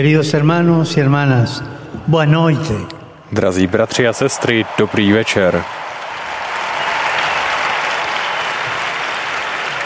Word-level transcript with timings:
Queridos 0.00 0.32
hermanos 0.32 0.96
y 0.96 1.00
hermanas, 1.00 1.62
buenas 2.06 2.32
noches. 2.32 2.86
Drazí 3.32 3.66
bratři 3.66 4.06
a 4.06 4.12
sestry, 4.12 4.64
dobrý 4.78 5.12
večer. 5.12 5.62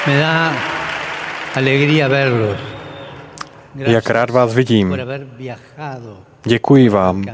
Me 0.07 0.19
da 0.19 0.53
alegría 1.55 2.09
verlos. 2.09 2.57
Jak 3.75 4.11
rád 4.11 4.31
vás 4.31 4.55
vidím. 4.55 4.97
Děkuji 6.45 6.89
vám, 6.89 7.25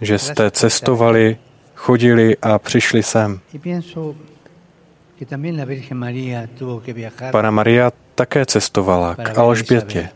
že 0.00 0.18
jste 0.18 0.50
cestovali, 0.50 1.36
chodili 1.74 2.36
a 2.42 2.58
přišli 2.58 3.02
sem. 3.02 3.40
Pana 7.30 7.50
Maria 7.50 7.92
také 8.14 8.46
cestovala 8.46 9.14
k 9.14 9.38
Alžbětě. 9.38 10.08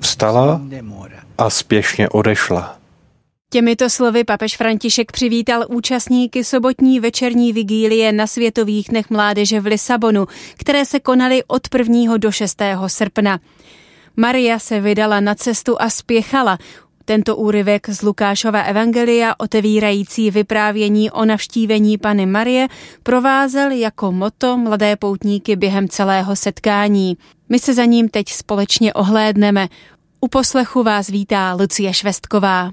Vstala 0.00 0.60
a 1.38 1.50
spěšně 1.50 2.08
odešla. 2.08 2.78
Těmito 3.50 3.90
slovy 3.90 4.24
papež 4.24 4.56
František 4.56 5.12
přivítal 5.12 5.64
účastníky 5.68 6.44
sobotní 6.44 7.00
večerní 7.00 7.52
vigílie 7.52 8.12
na 8.12 8.26
Světových 8.26 8.88
dnech 8.88 9.10
mládeže 9.10 9.60
v 9.60 9.66
Lisabonu, 9.66 10.26
které 10.56 10.84
se 10.84 11.00
konaly 11.00 11.44
od 11.46 11.62
1. 11.78 12.16
do 12.16 12.32
6. 12.32 12.62
srpna. 12.86 13.40
Maria 14.16 14.58
se 14.58 14.80
vydala 14.80 15.20
na 15.20 15.34
cestu 15.34 15.82
a 15.82 15.90
spěchala. 15.90 16.58
Tento 17.04 17.36
úryvek 17.36 17.88
z 17.88 18.02
Lukášova 18.02 18.62
evangelia, 18.62 19.34
otevírající 19.38 20.30
vyprávění 20.30 21.10
o 21.10 21.24
navštívení 21.24 21.98
Pany 21.98 22.26
Marie, 22.26 22.68
provázel 23.02 23.70
jako 23.70 24.12
moto 24.12 24.56
mladé 24.56 24.96
poutníky 24.96 25.56
během 25.56 25.88
celého 25.88 26.36
setkání. 26.36 27.16
My 27.48 27.58
se 27.58 27.74
za 27.74 27.84
ním 27.84 28.08
teď 28.08 28.28
společně 28.28 28.92
ohlédneme. 28.92 29.68
U 30.20 30.28
poslechu 30.28 30.82
vás 30.82 31.08
vítá 31.08 31.54
Lucie 31.54 31.94
Švestková. 31.94 32.70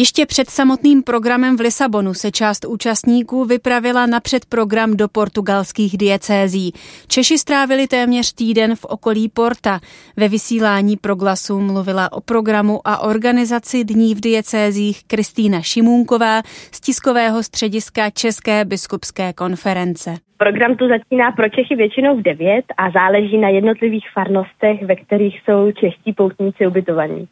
Ještě 0.00 0.26
před 0.26 0.50
samotným 0.50 1.02
programem 1.02 1.56
v 1.56 1.60
Lisabonu 1.60 2.14
se 2.14 2.30
část 2.30 2.64
účastníků 2.64 3.44
vypravila 3.44 4.06
na 4.06 4.20
předprogram 4.20 4.96
do 4.96 5.08
portugalských 5.08 5.98
diecézí. 5.98 6.72
Češi 7.08 7.38
strávili 7.38 7.86
téměř 7.86 8.32
týden 8.32 8.74
v 8.74 8.84
okolí 8.84 9.28
Porta. 9.28 9.80
Ve 10.16 10.28
vysílání 10.28 10.96
proglasu 10.96 11.60
mluvila 11.60 12.12
o 12.12 12.20
programu 12.20 12.80
a 12.84 12.98
organizaci 12.98 13.84
dní 13.84 14.14
v 14.14 14.20
diecézích 14.20 15.04
Kristýna 15.06 15.62
Šimůnková 15.62 16.42
z 16.72 16.80
tiskového 16.80 17.42
střediska 17.42 18.10
České 18.10 18.64
biskupské 18.64 19.32
konference. 19.32 20.14
Program 20.36 20.76
tu 20.76 20.88
začíná 20.88 21.32
pro 21.32 21.48
Čechy 21.48 21.76
většinou 21.76 22.16
v 22.16 22.22
9 22.22 22.64
a 22.76 22.90
záleží 22.90 23.38
na 23.38 23.48
jednotlivých 23.48 24.06
farnostech, 24.14 24.82
ve 24.82 24.96
kterých 24.96 25.40
jsou 25.40 25.72
čeští 25.72 26.12
poutníci 26.12 26.66
ubytovaní. 26.66 27.28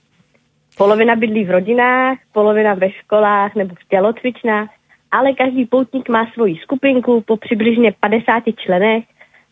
Polovina 0.77 1.17
bydlí 1.17 1.45
v 1.45 1.51
rodinách, 1.51 2.19
polovina 2.33 2.75
ve 2.75 2.91
školách 2.91 3.55
nebo 3.55 3.75
v 3.75 3.89
tělocvičnách, 3.89 4.69
ale 5.11 5.33
každý 5.33 5.67
poutník 5.67 6.09
má 6.09 6.31
svoji 6.35 6.57
skupinku 6.57 7.21
po 7.21 7.37
přibližně 7.37 7.93
50 8.01 8.43
členech, 8.57 9.05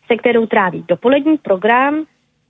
se 0.07 0.17
kterou 0.17 0.45
tráví 0.45 0.85
dopolední 0.87 1.37
program 1.37 2.05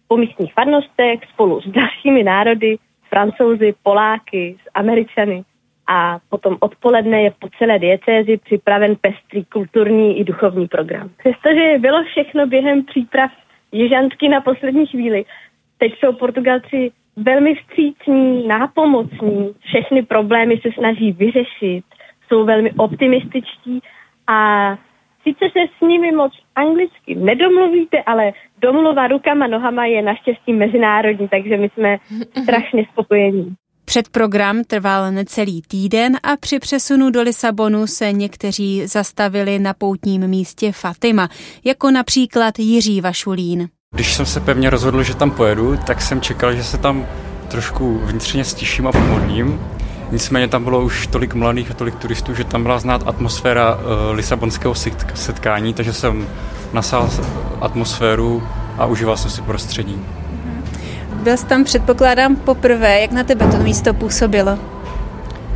po 0.08 0.18
místních 0.18 0.54
farnostech 0.54 1.20
spolu 1.34 1.62
s 1.62 1.68
dalšími 1.68 2.24
národy, 2.24 2.78
francouzi, 3.10 3.74
Poláky, 3.84 4.56
s 4.64 4.72
Američany. 4.74 5.44
A 5.88 6.20
potom 6.30 6.58
odpoledne 6.60 7.22
je 7.22 7.32
po 7.40 7.50
celé 7.58 7.80
diecézi 7.80 8.38
připraven 8.38 8.96
pestrý 8.96 9.46
kulturní 9.46 10.20
i 10.20 10.24
duchovní 10.24 10.68
program. 10.68 11.10
Přestože 11.18 11.80
bylo 11.80 12.04
všechno 12.04 12.48
během 12.48 12.86
příprav 12.86 13.32
jižansky 13.72 14.30
na 14.30 14.42
poslední 14.42 14.88
chvíli, 14.88 15.26
teď 15.78 15.94
jsou 16.00 16.14
Portugalci 16.14 16.92
velmi 17.16 17.56
vstřícní, 17.56 18.48
nápomocní, 18.48 19.56
všechny 19.60 20.04
problémy 20.04 20.58
se 20.62 20.70
snaží 20.78 21.12
vyřešit, 21.12 21.84
jsou 22.28 22.46
velmi 22.46 22.72
optimističtí 22.72 23.80
a 24.28 24.70
sice 25.24 25.46
se 25.54 25.60
s 25.78 25.88
nimi 25.88 26.12
moc 26.12 26.34
anglicky 26.56 27.16
nedomluvíte, 27.16 28.04
ale 28.04 28.32
domluva 28.62 29.08
rukama, 29.08 29.48
nohama 29.48 29.86
je 29.86 30.02
naštěstí 30.02 30.54
mezinárodní, 30.54 31.28
takže 31.28 31.58
my 31.58 31.70
jsme 31.70 31.98
strašně 32.44 32.86
spokojení. 32.92 33.56
Předprogram 33.86 34.64
trval 34.64 35.12
necelý 35.12 35.62
týden 35.62 36.14
a 36.24 36.38
při 36.38 36.60
přesunu 36.60 37.10
do 37.10 37.22
Lisabonu 37.22 37.88
se 37.88 38.12
někteří 38.12 38.88
zastavili 38.88 39.60
na 39.60 39.74
poutním 39.74 40.28
místě 40.28 40.72
Fatima, 40.72 41.30
jako 41.66 41.92
například 41.92 42.60
Jiří 42.60 43.02
Vašulín. 43.02 43.68
Když 43.96 44.14
jsem 44.14 44.26
se 44.26 44.40
pevně 44.40 44.70
rozhodl, 44.70 45.04
že 45.04 45.16
tam 45.16 45.32
pojedu, 45.32 45.78
tak 45.78 46.02
jsem 46.02 46.22
čekal, 46.22 46.54
že 46.54 46.64
se 46.64 46.78
tam 46.78 47.06
trošku 47.48 48.02
vnitřně 48.04 48.44
stiším 48.44 48.88
a 48.88 48.92
pomodlím. 48.92 49.60
Nicméně 50.12 50.48
tam 50.48 50.64
bylo 50.64 50.82
už 50.82 51.08
tolik 51.08 51.34
mladých 51.34 51.72
a 51.72 51.74
tolik 51.74 51.96
turistů, 51.96 52.34
že 52.34 52.44
tam 52.44 52.64
byla 52.64 52.80
znát 52.80 53.04
atmosféra 53.06 53.76
uh, 53.76 53.82
lisabonského 54.12 54.74
setkání, 55.14 55.74
takže 55.74 55.94
jsem 55.94 56.28
nasál 56.74 57.10
atmosféru 57.62 58.44
a 58.78 58.86
užíval 58.86 59.18
jsem 59.18 59.32
si 59.32 59.42
prostředí. 59.42 60.02
Byl 61.14 61.38
jsi 61.38 61.46
tam, 61.46 61.64
předpokládám, 61.64 62.36
poprvé. 62.36 63.02
Jak 63.02 63.12
na 63.12 63.24
tebe 63.24 63.48
to 63.48 63.58
místo 63.58 63.94
působilo? 63.94 64.60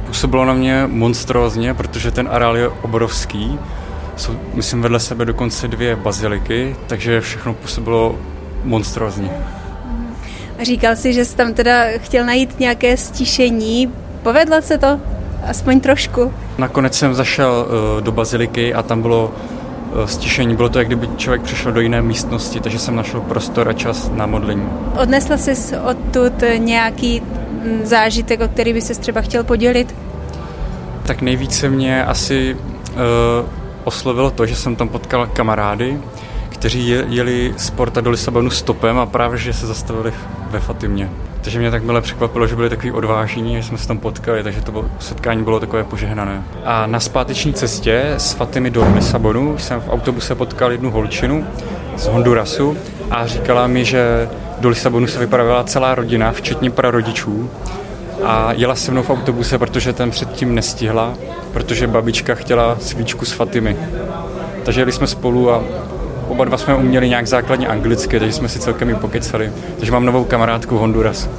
Působilo 0.07 0.45
na 0.45 0.53
mě 0.53 0.83
monstrózně, 0.88 1.73
protože 1.73 2.11
ten 2.11 2.29
areál 2.31 2.57
je 2.57 2.67
obrovský 2.67 3.59
jsou, 4.19 4.34
myslím, 4.53 4.81
vedle 4.81 5.00
sebe 5.00 5.25
dokonce 5.25 5.68
dvě 5.68 5.96
baziliky, 5.96 6.75
takže 6.88 7.22
všechno 7.22 7.53
působilo 7.53 8.16
monstrózně. 8.63 9.30
Říkal 10.62 10.96
si, 10.96 11.13
že 11.13 11.25
jsi 11.25 11.35
tam 11.35 11.53
teda 11.53 11.84
chtěl 11.97 12.25
najít 12.25 12.59
nějaké 12.59 12.97
stišení. 12.97 13.91
Povedlo 14.24 14.62
se 14.62 14.78
to? 14.78 15.00
Aspoň 15.44 15.79
trošku. 15.79 16.34
Nakonec 16.58 16.97
jsem 16.97 17.13
zašel 17.13 17.68
uh, 17.68 18.02
do 18.02 18.12
baziliky 18.12 18.74
a 18.74 18.84
tam 18.84 19.02
bylo 19.02 19.34
uh, 19.94 20.06
stišení. 20.06 20.56
Bylo 20.56 20.69
to, 20.69 20.79
jak 20.79 20.88
kdyby 20.88 21.08
člověk 21.18 21.41
přišel 21.41 21.72
do 21.72 21.81
jiné 21.81 22.02
místnosti, 22.02 22.59
takže 22.59 22.79
jsem 22.79 22.96
našel 22.96 23.22
prostor 23.22 23.69
a 23.69 23.74
čas 23.74 24.12
na 24.13 24.25
modlení. 24.25 24.69
Odnesl 25.02 25.38
jsi 25.38 25.78
odtud 25.78 26.44
nějaký 26.58 27.22
mm, 27.22 27.81
zážitek, 27.84 28.41
o 28.41 28.47
který 28.47 28.74
by 28.74 28.81
se 28.81 29.00
třeba 29.00 29.22
chtěl 29.22 29.44
podělit? 29.44 29.96
Tak 31.03 31.22
nejvíce 31.22 31.69
mě 31.69 32.06
asi 32.06 32.58
uh, 32.94 33.59
oslovilo 33.84 34.31
to, 34.31 34.45
že 34.45 34.56
jsem 34.56 34.75
tam 34.75 34.90
potkal 34.90 35.28
kamarády, 35.28 35.97
kteří 36.50 36.88
jeli 37.07 37.53
z 37.57 37.69
Porta 37.69 38.01
do 38.01 38.09
Lisabonu 38.09 38.50
stopem 38.50 39.00
a 39.00 39.06
právě, 39.06 39.38
že 39.38 39.53
se 39.53 39.67
zastavili 39.67 40.13
ve 40.50 40.59
Fatimě. 40.59 41.09
Takže 41.41 41.59
mě 41.59 41.72
tak 41.72 41.84
milé 41.84 42.01
překvapilo, 42.01 42.47
že 42.47 42.56
byli 42.56 42.69
takový 42.69 42.91
odvážení, 42.91 43.56
že 43.56 43.63
jsme 43.63 43.78
se 43.78 43.88
tam 43.88 43.97
potkali, 43.97 44.44
takže 44.44 44.62
to 44.62 44.72
bylo, 44.72 44.85
setkání 45.00 45.44
bylo 45.44 45.59
takové 45.59 45.84
požehnané. 45.84 46.44
A 46.66 46.88
na 46.88 47.00
zpáteční 47.00 47.53
cestě 47.53 48.13
z 48.17 48.34
Fatimy 48.34 48.69
do 48.69 48.85
Lisabonu 48.95 49.57
jsem 49.57 49.81
v 49.81 49.90
autobuse 49.90 50.35
potkal 50.35 50.72
jednu 50.72 50.91
holčinu 50.91 51.47
z 51.97 52.07
Hondurasu 52.07 52.78
a 53.11 53.28
říkala 53.28 53.67
mi, 53.67 53.85
že 53.85 54.29
do 54.59 54.69
Lisabonu 54.69 55.07
se 55.07 55.19
vypravila 55.19 55.63
celá 55.63 55.96
rodina, 55.96 56.31
včetně 56.31 56.72
prarodičů 56.72 57.50
a 58.24 58.53
jela 58.53 58.75
se 58.75 58.91
mnou 58.91 59.03
v 59.03 59.09
autobuse, 59.09 59.57
protože 59.57 59.94
ten 59.94 60.12
předtím 60.12 60.56
nestihla, 60.56 61.18
protože 61.53 61.88
babička 61.88 62.35
chtěla 62.35 62.79
svíčku 62.79 63.26
s 63.26 63.32
Fatimy. 63.32 63.78
Takže 64.66 64.82
jeli 64.82 64.91
jsme 64.91 65.08
spolu 65.08 65.52
a 65.52 65.64
oba 66.28 66.46
dva 66.46 66.58
jsme 66.58 66.76
uměli 66.76 67.09
nějak 67.09 67.28
základně 67.28 67.67
anglicky, 67.67 68.20
takže 68.20 68.34
jsme 68.34 68.49
si 68.49 68.59
celkem 68.59 68.90
i 68.90 68.96
pokecali. 68.96 69.53
Takže 69.78 69.91
mám 69.91 70.05
novou 70.05 70.23
kamarádku 70.23 70.78
Honduras. 70.78 71.29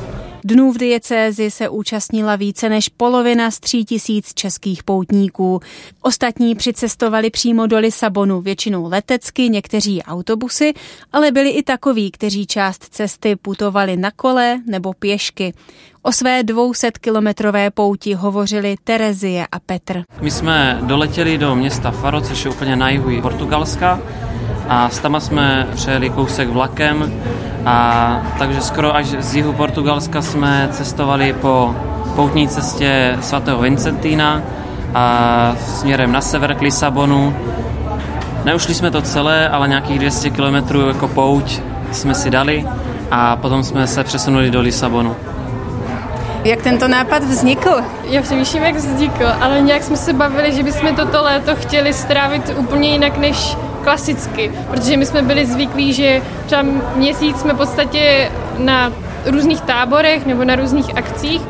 Dnů 0.44 0.72
v 0.72 0.78
diecézi 0.78 1.50
se 1.50 1.68
účastnila 1.68 2.36
více 2.36 2.68
než 2.68 2.88
polovina 2.88 3.50
z 3.50 3.60
tří 3.60 3.84
tisíc 3.84 4.34
českých 4.34 4.82
poutníků. 4.82 5.60
Ostatní 6.02 6.54
přicestovali 6.54 7.30
přímo 7.30 7.66
do 7.66 7.78
Lisabonu, 7.78 8.40
většinou 8.40 8.88
letecky, 8.88 9.48
někteří 9.48 10.02
autobusy, 10.02 10.72
ale 11.12 11.32
byli 11.32 11.50
i 11.50 11.62
takoví, 11.62 12.10
kteří 12.10 12.46
část 12.46 12.84
cesty 12.90 13.36
putovali 13.36 13.96
na 13.96 14.10
kole 14.10 14.60
nebo 14.66 14.92
pěšky. 14.92 15.54
O 16.02 16.12
své 16.12 16.42
200-kilometrové 16.42 17.70
pouti 17.74 18.14
hovořili 18.14 18.76
Terezie 18.84 19.46
a 19.52 19.58
Petr. 19.66 20.02
My 20.20 20.30
jsme 20.30 20.78
doletěli 20.82 21.38
do 21.38 21.54
města 21.54 21.90
Faro, 21.90 22.20
což 22.20 22.44
je 22.44 22.50
úplně 22.50 22.76
na 22.76 22.88
jihu 22.88 23.20
Portugalska 23.22 23.98
a 24.68 24.88
s 24.88 24.98
tama 24.98 25.20
jsme 25.20 25.68
přejeli 25.74 26.10
kousek 26.10 26.48
vlakem 26.48 27.12
a 27.66 28.22
takže 28.38 28.60
skoro 28.60 28.96
až 28.96 29.06
z 29.06 29.34
jihu 29.36 29.52
Portugalska 29.52 30.22
jsme 30.22 30.68
cestovali 30.72 31.32
po 31.32 31.76
poutní 32.16 32.48
cestě 32.48 33.18
svatého 33.20 33.62
Vincentína 33.62 34.42
a 34.94 35.56
směrem 35.66 36.12
na 36.12 36.20
sever 36.20 36.54
k 36.54 36.60
Lisabonu. 36.60 37.36
Neušli 38.44 38.74
jsme 38.74 38.90
to 38.90 39.02
celé, 39.02 39.48
ale 39.48 39.68
nějakých 39.68 39.98
200 39.98 40.30
km 40.30 40.76
jako 40.88 41.08
pouť 41.08 41.60
jsme 41.92 42.14
si 42.14 42.30
dali 42.30 42.66
a 43.10 43.36
potom 43.36 43.62
jsme 43.62 43.86
se 43.86 44.04
přesunuli 44.04 44.50
do 44.50 44.60
Lisabonu. 44.60 45.16
Jak 46.44 46.62
tento 46.62 46.88
nápad 46.88 47.24
vznikl? 47.24 47.70
Já 48.04 48.22
přemýšlím, 48.22 48.62
jak 48.62 48.76
vznikl, 48.76 49.26
ale 49.40 49.60
nějak 49.60 49.82
jsme 49.82 49.96
se 49.96 50.12
bavili, 50.12 50.52
že 50.52 50.62
bychom 50.62 50.96
toto 50.96 51.22
léto 51.22 51.56
chtěli 51.56 51.92
strávit 51.92 52.54
úplně 52.56 52.92
jinak 52.92 53.18
než 53.18 53.56
klasicky, 53.82 54.52
protože 54.70 54.96
my 54.96 55.06
jsme 55.06 55.22
byli 55.22 55.46
zvyklí, 55.46 55.92
že 55.92 56.22
třeba 56.46 56.62
měsíc 56.96 57.40
jsme 57.40 57.52
v 57.52 57.56
podstatě 57.56 58.30
na 58.58 58.92
různých 59.26 59.60
táborech 59.60 60.26
nebo 60.26 60.44
na 60.44 60.56
různých 60.56 60.96
akcích 60.96 61.42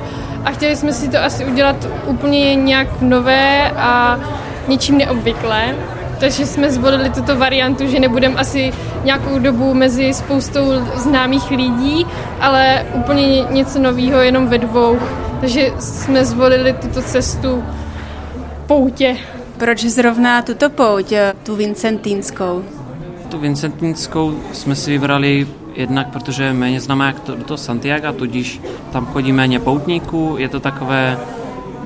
a 0.44 0.50
chtěli 0.50 0.76
jsme 0.76 0.92
si 0.92 1.08
to 1.08 1.18
asi 1.24 1.44
udělat 1.44 1.76
úplně 2.06 2.54
nějak 2.54 2.88
nové 3.00 3.70
a 3.70 4.20
něčím 4.68 4.98
neobvyklé. 4.98 5.74
Takže 6.20 6.46
jsme 6.46 6.70
zvolili 6.70 7.10
tuto 7.10 7.36
variantu, 7.36 7.86
že 7.86 8.00
nebudeme 8.00 8.34
asi 8.34 8.72
nějakou 9.04 9.38
dobu 9.38 9.74
mezi 9.74 10.14
spoustou 10.14 10.60
známých 10.94 11.50
lidí, 11.50 12.06
ale 12.40 12.86
úplně 12.94 13.42
něco 13.50 13.78
nového 13.78 14.20
jenom 14.20 14.46
ve 14.46 14.58
dvou. 14.58 14.98
Takže 15.40 15.72
jsme 15.78 16.24
zvolili 16.24 16.72
tuto 16.72 17.02
cestu 17.02 17.64
poutě. 18.66 19.16
Proč 19.56 19.84
zrovna 19.84 20.42
tuto 20.42 20.70
pouť, 20.70 21.12
tu 21.42 21.56
Vincentínskou? 21.56 22.64
Tu 23.28 23.38
Vincentínskou 23.38 24.34
jsme 24.52 24.74
si 24.74 24.90
vybrali 24.90 25.46
jednak, 25.74 26.08
protože 26.08 26.44
je 26.44 26.52
méně 26.52 26.80
známá 26.80 27.06
jak 27.06 27.20
to, 27.20 27.36
to 27.36 27.56
Santiago, 27.56 28.12
tudíž 28.12 28.60
tam 28.92 29.06
chodí 29.06 29.32
méně 29.32 29.60
poutníků, 29.60 30.34
je 30.38 30.48
to 30.48 30.60
takové, 30.60 31.18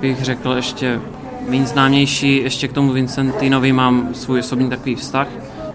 bych 0.00 0.24
řekl, 0.24 0.52
ještě 0.52 1.00
méně 1.48 1.66
známější, 1.66 2.36
ještě 2.36 2.68
k 2.68 2.72
tomu 2.72 2.92
Vincentinovi 2.92 3.72
mám 3.72 4.14
svůj 4.14 4.40
osobní 4.40 4.70
takový 4.70 4.94
vztah 4.94 5.28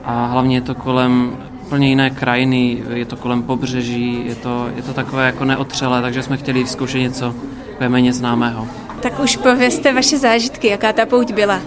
a 0.04 0.26
hlavně 0.26 0.58
je 0.58 0.62
to 0.62 0.76
kolem 0.76 1.38
úplně 1.66 1.90
jiné 1.90 2.10
krajiny, 2.10 2.84
je 2.94 3.06
to 3.06 3.16
kolem 3.16 3.44
pobřeží, 3.44 4.26
je 4.26 4.36
to, 4.36 4.70
je 4.76 4.82
to 4.82 4.94
takové 4.94 5.26
jako 5.26 5.46
neotřelé, 5.46 6.02
takže 6.02 6.24
jsme 6.24 6.38
chtěli 6.38 6.68
zkoušet 6.68 7.00
něco 7.00 7.36
méně 7.88 8.14
známého. 8.14 8.68
Tak 9.02 9.20
už 9.20 9.36
povězte 9.36 9.94
vaše 9.94 10.18
zážitky, 10.18 10.68
jaká 10.68 10.94
ta 10.94 11.06
pouť 11.06 11.34
byla. 11.34 11.62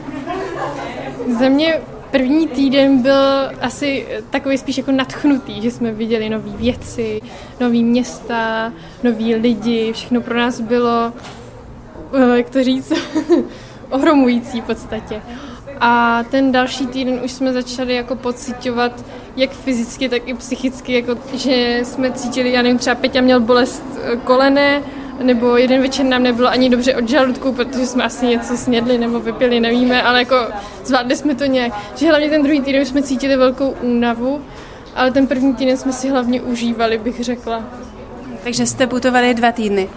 Za 1.38 1.48
mě 1.48 1.80
první 2.10 2.48
týden 2.48 3.02
byl 3.02 3.50
asi 3.60 4.06
takový 4.30 4.58
spíš 4.58 4.78
jako 4.78 4.92
natchnutý, 4.92 5.62
že 5.62 5.70
jsme 5.70 5.92
viděli 5.92 6.28
nové 6.28 6.50
věci, 6.50 7.20
nové 7.60 7.78
města, 7.78 8.72
noví 9.02 9.34
lidi, 9.34 9.92
všechno 9.92 10.20
pro 10.20 10.38
nás 10.38 10.60
bylo, 10.60 11.12
eh, 12.14 12.36
jak 12.36 12.50
to 12.50 12.64
říct, 12.64 12.92
ohromující 13.92 14.60
v 14.60 14.64
podstatě. 14.64 15.22
A 15.80 16.22
ten 16.30 16.52
další 16.52 16.86
týden 16.86 17.20
už 17.24 17.32
jsme 17.32 17.52
začali 17.52 17.94
jako 17.94 18.16
pocitovat, 18.16 19.04
jak 19.36 19.50
fyzicky, 19.50 20.08
tak 20.08 20.28
i 20.28 20.34
psychicky, 20.34 20.92
jako, 20.92 21.16
že 21.34 21.80
jsme 21.82 22.12
cítili, 22.12 22.52
já 22.52 22.62
nevím, 22.62 22.78
třeba 22.78 22.96
Peťa 22.96 23.20
měl 23.20 23.40
bolest 23.40 23.84
eh, 24.02 24.16
kolene, 24.16 24.82
nebo 25.22 25.56
jeden 25.56 25.82
večer 25.82 26.06
nám 26.06 26.22
nebylo 26.22 26.48
ani 26.48 26.70
dobře 26.70 26.96
od 26.96 27.08
žaludku, 27.08 27.52
protože 27.52 27.86
jsme 27.86 28.04
asi 28.04 28.26
něco 28.26 28.56
snědli 28.56 28.98
nebo 28.98 29.20
vypili, 29.20 29.60
nevíme, 29.60 30.02
ale 30.02 30.18
jako 30.18 30.36
zvládli 30.84 31.16
jsme 31.16 31.34
to 31.34 31.44
nějak. 31.44 31.72
Že 31.96 32.08
hlavně 32.08 32.30
ten 32.30 32.42
druhý 32.42 32.60
týden 32.60 32.84
jsme 32.84 33.02
cítili 33.02 33.36
velkou 33.36 33.68
únavu, 33.68 34.40
ale 34.94 35.10
ten 35.10 35.26
první 35.26 35.54
týden 35.54 35.76
jsme 35.76 35.92
si 35.92 36.08
hlavně 36.08 36.42
užívali, 36.42 36.98
bych 36.98 37.24
řekla. 37.24 37.64
Takže 38.44 38.66
jste 38.66 38.86
putovali 38.86 39.34
dva 39.34 39.52
týdny. 39.52 39.88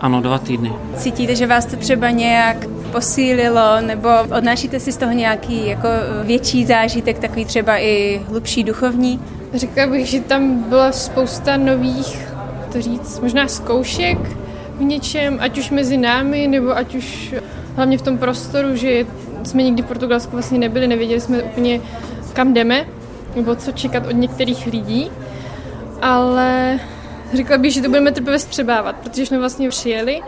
Ano, 0.00 0.20
dva 0.20 0.38
týdny. 0.38 0.72
Cítíte, 0.96 1.36
že 1.36 1.46
vás 1.46 1.66
to 1.66 1.76
třeba 1.76 2.10
nějak 2.10 2.66
posílilo, 2.92 3.80
nebo 3.80 4.08
odnášíte 4.36 4.80
si 4.80 4.92
z 4.92 4.96
toho 4.96 5.12
nějaký 5.12 5.66
jako 5.66 5.88
větší 6.22 6.66
zážitek, 6.66 7.18
takový 7.18 7.44
třeba 7.44 7.78
i 7.78 8.22
hlubší 8.28 8.64
duchovní? 8.64 9.20
Řekla 9.54 9.86
bych, 9.86 10.06
že 10.06 10.20
tam 10.20 10.62
byla 10.62 10.92
spousta 10.92 11.56
nových, 11.56 12.28
to 12.72 12.80
říct, 12.82 13.20
možná 13.20 13.48
zkoušek, 13.48 14.18
v 14.78 14.82
něčem, 14.82 15.38
ať 15.40 15.58
už 15.58 15.70
mezi 15.70 15.96
námi, 15.96 16.48
nebo 16.48 16.76
ať 16.76 16.94
už 16.94 17.34
hlavně 17.76 17.98
v 17.98 18.02
tom 18.02 18.18
prostoru, 18.18 18.76
že 18.76 19.06
jsme 19.42 19.62
nikdy 19.62 19.82
v 19.82 19.86
Portugalsku 19.86 20.32
vlastně 20.32 20.58
nebyli, 20.58 20.86
nevěděli 20.86 21.20
jsme 21.20 21.42
úplně, 21.42 21.80
kam 22.32 22.54
jdeme, 22.54 22.84
nebo 23.36 23.54
co 23.54 23.72
čekat 23.72 24.06
od 24.06 24.12
některých 24.12 24.66
lidí, 24.66 25.10
ale 26.02 26.80
řekla 27.34 27.58
bych, 27.58 27.72
že 27.72 27.82
to 27.82 27.88
budeme 27.88 28.12
teprve 28.12 28.38
střebávat, 28.38 28.96
protože 28.96 29.26
jsme 29.26 29.38
vlastně 29.38 29.68
přijeli 29.68 30.20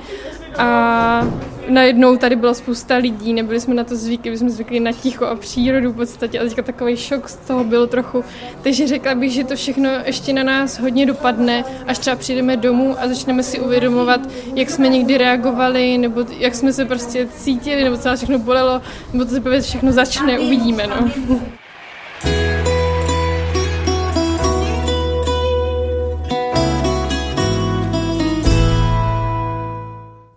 a 0.59 1.29
najednou 1.69 2.17
tady 2.17 2.37
byla 2.37 2.55
spousta 2.55 2.97
lidí, 2.97 3.33
nebyli 3.33 3.61
jsme 3.61 3.75
na 3.75 3.85
to 3.85 3.97
zvyklí, 3.97 4.31
byli 4.31 4.39
jsme 4.39 4.51
zvyklí 4.51 4.81
na 4.81 4.93
ticho 4.93 5.25
a 5.27 5.37
přírodu 5.37 5.93
v 5.93 5.97
podstatě 5.97 6.41
a 6.41 6.43
teďka 6.43 6.63
takový 6.63 6.97
šok 6.97 7.29
z 7.29 7.37
toho 7.37 7.65
byl 7.65 7.87
trochu. 7.87 8.25
Takže 8.63 8.87
řekla 8.87 9.15
bych, 9.15 9.33
že 9.33 9.45
to 9.45 9.57
všechno 9.57 9.91
ještě 10.05 10.33
na 10.33 10.43
nás 10.43 10.79
hodně 10.79 11.07
dopadne, 11.07 11.65
až 11.87 11.99
třeba 11.99 12.17
přijdeme 12.17 12.57
domů 12.57 12.97
a 13.01 13.09
začneme 13.09 13.43
si 13.43 13.61
uvědomovat, 13.61 14.21
jak 14.55 14.71
jsme 14.71 14.89
někdy 14.89 15.19
reagovali, 15.19 15.99
nebo 15.99 16.25
jak 16.39 16.55
jsme 16.55 16.73
se 16.73 16.85
prostě 16.85 17.29
cítili, 17.37 17.85
nebo 17.85 17.97
co 17.97 18.09
nás 18.09 18.19
všechno 18.19 18.39
bolelo, 18.39 18.83
nebo 19.13 19.25
to 19.25 19.31
se 19.31 19.61
všechno 19.61 19.93
začne, 19.93 20.39
uvidíme. 20.39 20.87
No. 20.87 21.11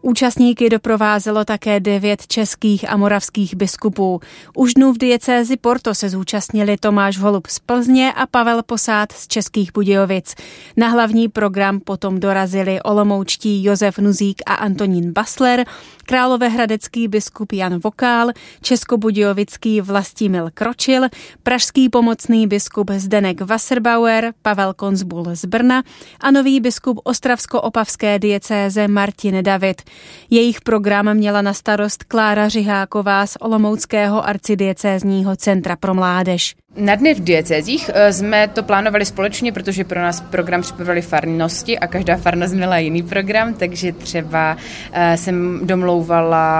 Účastníky 0.09 0.69
doprovázelo 0.69 1.45
také 1.45 1.79
devět 1.79 2.27
českých 2.27 2.89
a 2.89 2.97
moravských 2.97 3.55
biskupů. 3.55 4.21
Už 4.55 4.73
dnů 4.73 4.93
v 4.93 4.97
diecézi 4.97 5.57
Porto 5.57 5.95
se 5.95 6.09
zúčastnili 6.09 6.77
Tomáš 6.77 7.17
Holub 7.17 7.47
z 7.47 7.59
Plzně 7.59 8.13
a 8.13 8.25
Pavel 8.25 8.63
Posád 8.63 9.11
z 9.11 9.27
Českých 9.27 9.73
Budějovic. 9.73 10.35
Na 10.77 10.87
hlavní 10.87 11.27
program 11.27 11.79
potom 11.79 12.19
dorazili 12.19 12.81
olomoučtí 12.81 13.63
Josef 13.63 13.99
Nuzík 13.99 14.41
a 14.45 14.53
Antonín 14.53 15.13
Basler, 15.13 15.65
královéhradecký 16.09 17.07
biskup 17.07 17.51
Jan 17.51 17.79
Vokál, 17.83 18.31
českobudějovický 18.61 19.81
Vlastimil 19.81 20.49
Kročil, 20.53 21.03
pražský 21.43 21.89
pomocný 21.89 22.47
biskup 22.47 22.91
Zdenek 22.91 23.41
Wasserbauer, 23.41 24.33
Pavel 24.41 24.73
Konzbul 24.73 25.25
z 25.33 25.45
Brna 25.45 25.83
a 26.19 26.31
nový 26.31 26.59
biskup 26.59 26.99
Ostravsko-Opavské 27.03 28.19
diecéze 28.19 28.87
Martin 28.87 29.43
David. 29.43 29.81
Jejich 30.29 30.61
program 30.61 31.13
měla 31.13 31.41
na 31.41 31.53
starost 31.53 32.03
Klára 32.03 32.49
Řiháková 32.49 33.25
z 33.25 33.37
Olomouckého 33.39 34.27
arcidiecézního 34.27 35.35
centra 35.35 35.75
pro 35.75 35.93
mládež. 35.93 36.55
Na 36.77 36.95
dny 36.95 37.13
v 37.13 37.23
diecezích 37.23 37.89
eh, 37.93 38.13
jsme 38.13 38.47
to 38.47 38.63
plánovali 38.63 39.05
společně, 39.05 39.51
protože 39.51 39.83
pro 39.83 39.99
nás 39.99 40.21
program 40.21 40.61
připravili 40.61 41.01
farnosti 41.01 41.79
a 41.79 41.87
každá 41.87 42.17
farnost 42.17 42.53
měla 42.53 42.77
jiný 42.77 43.03
program, 43.03 43.53
takže 43.53 43.91
třeba 43.91 44.57
eh, 44.91 45.17
jsem 45.17 45.59
domlouvala 45.63 45.98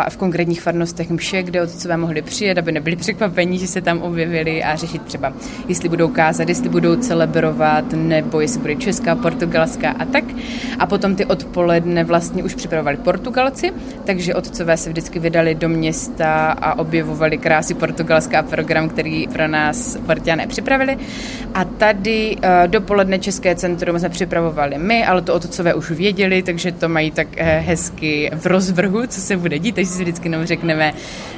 v 0.09 0.17
konkrétních 0.17 0.61
farnostech 0.61 1.09
mše, 1.09 1.43
kde 1.43 1.61
otcové 1.61 1.97
mohli 1.97 2.21
přijet, 2.21 2.57
aby 2.57 2.71
nebyli 2.71 2.95
překvapení, 2.95 3.59
že 3.59 3.67
se 3.67 3.81
tam 3.81 4.01
objevili 4.01 4.63
a 4.63 4.75
řešit 4.75 5.01
třeba, 5.01 5.33
jestli 5.67 5.89
budou 5.89 6.07
kázat, 6.07 6.49
jestli 6.49 6.69
budou 6.69 6.95
celebrovat, 6.95 7.93
nebo 7.93 8.41
jestli 8.41 8.61
bude 8.61 8.75
česká, 8.75 9.15
portugalská 9.15 9.89
a 9.91 10.05
tak. 10.05 10.23
A 10.79 10.85
potom 10.85 11.15
ty 11.15 11.25
odpoledne 11.25 12.03
vlastně 12.03 12.43
už 12.43 12.55
připravovali 12.55 12.97
Portugalci, 12.97 13.71
takže 14.05 14.35
otcové 14.35 14.77
se 14.77 14.89
vždycky 14.89 15.19
vydali 15.19 15.55
do 15.55 15.69
města 15.69 16.51
a 16.51 16.79
objevovali 16.79 17.37
krásy 17.37 17.73
portugalská 17.73 18.43
program, 18.43 18.89
který 18.89 19.27
pro 19.27 19.47
nás 19.47 19.97
Portiané 20.05 20.47
připravili. 20.47 20.97
A 21.53 21.65
tady 21.65 22.35
uh, 22.35 22.43
dopoledne 22.67 23.19
České 23.19 23.55
centrum 23.55 23.99
jsme 23.99 24.09
připravovali 24.09 24.77
my, 24.77 25.05
ale 25.05 25.21
to 25.21 25.33
otcové 25.33 25.73
už 25.73 25.91
věděli, 25.91 26.43
takže 26.43 26.71
to 26.71 26.89
mají 26.89 27.11
tak 27.11 27.27
uh, 27.27 27.45
hezky 27.47 28.31
v 28.35 28.45
rozvrhu, 28.45 29.07
co 29.07 29.21
se 29.21 29.28
bude 29.37 29.59
dít, 29.59 29.75
takže 29.75 29.91
si 29.91 30.01
vždycky 30.01 30.29
nám 30.29 30.45
řekneme, 30.45 30.93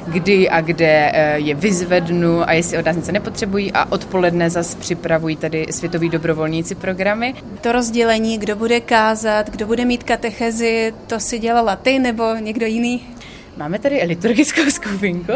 kdy 0.06 0.50
a 0.50 0.60
kde 0.60 1.12
uh, 1.12 1.46
je 1.46 1.54
vyzvednu 1.54 2.48
a 2.48 2.52
jestli 2.52 2.78
od 2.78 2.86
nás 2.86 2.96
něco 2.96 3.12
nepotřebují 3.12 3.72
a 3.72 3.92
odpoledne 3.92 4.50
zase 4.50 4.78
připravují 4.78 5.36
tady 5.36 5.66
světoví 5.70 6.08
dobrovolníci 6.08 6.74
programy. 6.74 7.34
To 7.60 7.72
rozdělení, 7.72 8.38
kdo 8.38 8.56
bude 8.56 8.80
kázat, 8.80 9.50
kdo 9.50 9.66
bude 9.66 9.84
mít 9.84 10.02
katechezi, 10.02 10.94
to 11.06 11.20
si 11.20 11.38
dělala 11.38 11.76
ty 11.76 11.98
nebo 11.98 12.34
někdo 12.40 12.66
jiný? 12.66 13.00
Máme 13.56 13.78
tady 13.78 14.02
liturgickou 14.04 14.62
skupinku, 14.70 15.32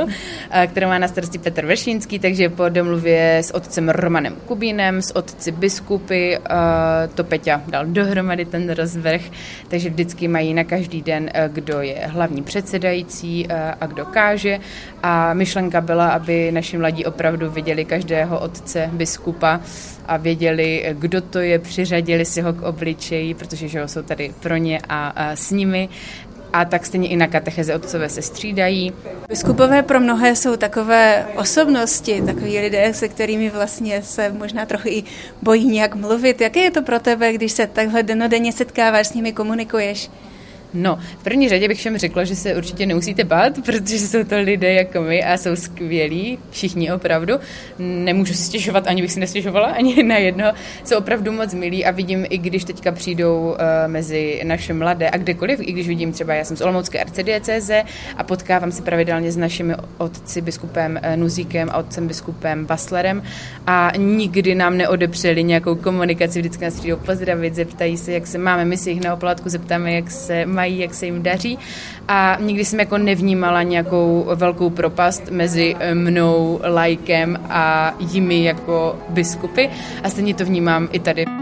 eh, 0.51 0.67
kterou 0.67 0.89
má 0.89 0.99
na 0.99 1.09
starosti 1.09 1.39
Petr 1.39 1.67
Vešínský, 1.67 2.19
takže 2.19 2.49
po 2.49 2.69
domluvě 2.69 3.39
s 3.39 3.55
otcem 3.55 3.89
Romanem 3.89 4.37
Kubínem, 4.47 5.03
s 5.03 5.17
otci 5.17 5.53
biskupy, 5.53 6.35
eh, 6.35 6.41
to 7.15 7.25
Peťa 7.25 7.63
dal 7.67 7.87
dohromady 7.87 8.45
ten 8.45 8.71
rozvrh, 8.71 9.21
takže 9.69 9.91
vždycky 9.91 10.29
mají 10.29 10.55
na 10.55 10.65
každý 10.65 11.03
den, 11.03 11.31
eh, 11.35 11.51
kdo 11.53 11.81
je 11.81 11.95
hlavní 12.07 12.43
předsedající 12.43 13.49
a 13.81 13.87
kdo 13.87 14.05
káže. 14.05 14.59
A 15.03 15.35
myšlenka 15.35 15.81
byla, 15.81 16.09
aby 16.09 16.53
naši 16.53 16.79
mladí 16.79 17.05
opravdu 17.05 17.51
viděli 17.51 17.85
každého 17.85 18.41
otce 18.41 18.91
biskupa 18.93 19.61
a 20.07 20.17
věděli, 20.17 20.95
kdo 20.99 21.21
to 21.21 21.39
je, 21.39 21.59
přiřadili 21.59 22.25
si 22.25 22.41
ho 22.41 22.53
k 22.53 22.63
obličeji, 22.63 23.35
protože 23.35 23.69
že 23.69 23.89
jsou 23.89 24.03
tady 24.03 24.35
pro 24.41 24.57
ně 24.57 24.81
a 24.89 25.31
s 25.35 25.51
nimi 25.51 25.89
a 26.61 26.65
tak 26.65 26.87
stejně 26.87 27.09
i 27.09 27.17
na 27.17 27.27
katecheze 27.27 27.75
otcové 27.75 28.09
se 28.09 28.23
střídají. 28.23 28.93
Biskupové 29.29 29.83
pro 29.83 30.01
mnohé 30.01 30.37
jsou 30.37 30.57
takové 30.57 31.27
osobnosti, 31.37 32.23
takový 32.27 32.59
lidé, 32.59 32.95
se 32.95 33.09
kterými 33.09 33.51
vlastně 33.51 34.03
se 34.03 34.33
možná 34.33 34.67
trochu 34.67 34.89
i 34.89 35.05
bojí 35.43 35.67
nějak 35.67 35.95
mluvit. 35.95 36.41
Jaké 36.41 36.61
je 36.61 36.71
to 36.71 36.83
pro 36.83 37.01
tebe, 37.01 37.33
když 37.33 37.53
se 37.53 37.67
takhle 37.67 38.03
denodenně 38.03 38.53
setkáváš, 38.53 39.07
s 39.07 39.15
nimi 39.15 39.33
komunikuješ? 39.33 40.11
No, 40.77 40.99
v 41.19 41.23
první 41.25 41.49
řadě 41.49 41.69
bych 41.69 41.79
všem 41.79 41.99
řekla, 41.99 42.25
že 42.25 42.37
se 42.37 42.57
určitě 42.57 42.87
nemusíte 42.87 43.25
bát, 43.25 43.53
protože 43.65 43.99
jsou 43.99 44.25
to 44.25 44.37
lidé 44.37 44.73
jako 44.73 45.01
my 45.01 45.25
a 45.25 45.37
jsou 45.37 45.57
skvělí, 45.57 46.39
všichni 46.51 46.93
opravdu. 46.93 47.35
Nemůžu 47.79 48.35
si 48.35 48.43
stěžovat, 48.43 48.87
ani 48.87 49.03
bych 49.03 49.13
si 49.13 49.21
nestěžovala, 49.21 49.67
ani 49.67 50.03
na 50.03 50.17
jedno. 50.17 50.53
Jsou 50.85 50.99
opravdu 50.99 51.33
moc 51.33 51.55
milí 51.55 51.85
a 51.85 51.91
vidím, 51.91 52.27
i 52.31 52.39
když 52.39 52.65
teďka 52.65 52.93
přijdou 52.93 53.41
uh, 53.41 53.57
mezi 53.87 54.41
naše 54.45 54.75
mladé 54.75 55.11
a 55.11 55.17
kdekoliv, 55.17 55.61
i 55.63 55.73
když 55.73 55.89
vidím 55.89 56.13
třeba, 56.13 56.35
já 56.35 56.45
jsem 56.45 56.57
z 56.57 56.61
Olomoucké 56.61 57.01
arcidiecéze 57.01 57.83
a 58.17 58.23
potkávám 58.23 58.73
se 58.73 58.83
pravidelně 58.83 59.33
s 59.33 59.37
našimi 59.37 59.75
otci 59.99 60.41
biskupem 60.41 61.01
uh, 61.05 61.17
Nuzíkem 61.17 61.71
a 61.73 61.77
otcem 61.77 62.09
biskupem 62.09 62.67
Baslerem 62.67 63.23
a 63.67 63.93
nikdy 63.97 64.55
nám 64.55 64.77
neodepřeli 64.77 65.45
nějakou 65.45 65.75
komunikaci, 65.75 66.39
vždycky 66.39 66.65
nás 66.65 66.75
přijdou 66.75 66.97
pozdravit, 66.97 67.55
zeptají 67.55 67.97
se, 67.97 68.13
jak 68.13 68.27
se 68.27 68.39
máme, 68.39 68.65
my 68.65 68.77
si 68.77 68.91
jich 68.91 69.01
na 69.01 69.15
oplatku 69.15 69.49
zeptáme, 69.49 69.93
jak 69.93 70.11
se 70.11 70.47
mají, 70.47 70.66
jak 70.67 70.95
se 70.95 71.07
jim 71.07 71.23
daří 71.23 71.59
a 72.09 72.37
nikdy 72.41 72.65
jsem 72.65 72.81
jako 72.81 72.99
nevnímala 72.99 73.63
nějakou 73.63 74.27
velkou 74.35 74.71
propast 74.71 75.31
mezi 75.31 75.77
mnou, 75.95 76.61
lajkem 76.65 77.39
a 77.49 77.95
jimi 77.99 78.45
jako 78.45 78.99
biskupy 79.09 79.69
a 80.03 80.11
stejně 80.11 80.35
to 80.35 80.45
vnímám 80.45 80.89
i 80.93 80.99
tady. 80.99 81.36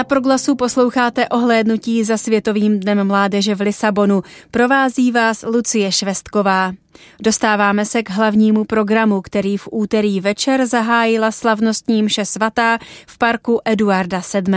Na 0.00 0.04
proglasu 0.04 0.54
posloucháte 0.54 1.28
ohlédnutí 1.28 2.04
za 2.04 2.16
Světovým 2.16 2.80
dnem 2.80 3.06
mládeže 3.06 3.54
v 3.54 3.60
Lisabonu. 3.60 4.22
Provází 4.50 5.12
vás 5.12 5.42
Lucie 5.42 5.92
Švestková. 5.92 6.72
Dostáváme 7.22 7.84
se 7.84 8.02
k 8.02 8.10
hlavnímu 8.10 8.64
programu, 8.64 9.20
který 9.20 9.56
v 9.56 9.68
úterý 9.72 10.20
večer 10.20 10.66
zahájila 10.66 11.30
slavnostní 11.30 12.02
mše 12.02 12.24
svatá 12.24 12.78
v 13.06 13.18
parku 13.18 13.60
Eduarda 13.64 14.22
VII. 14.34 14.54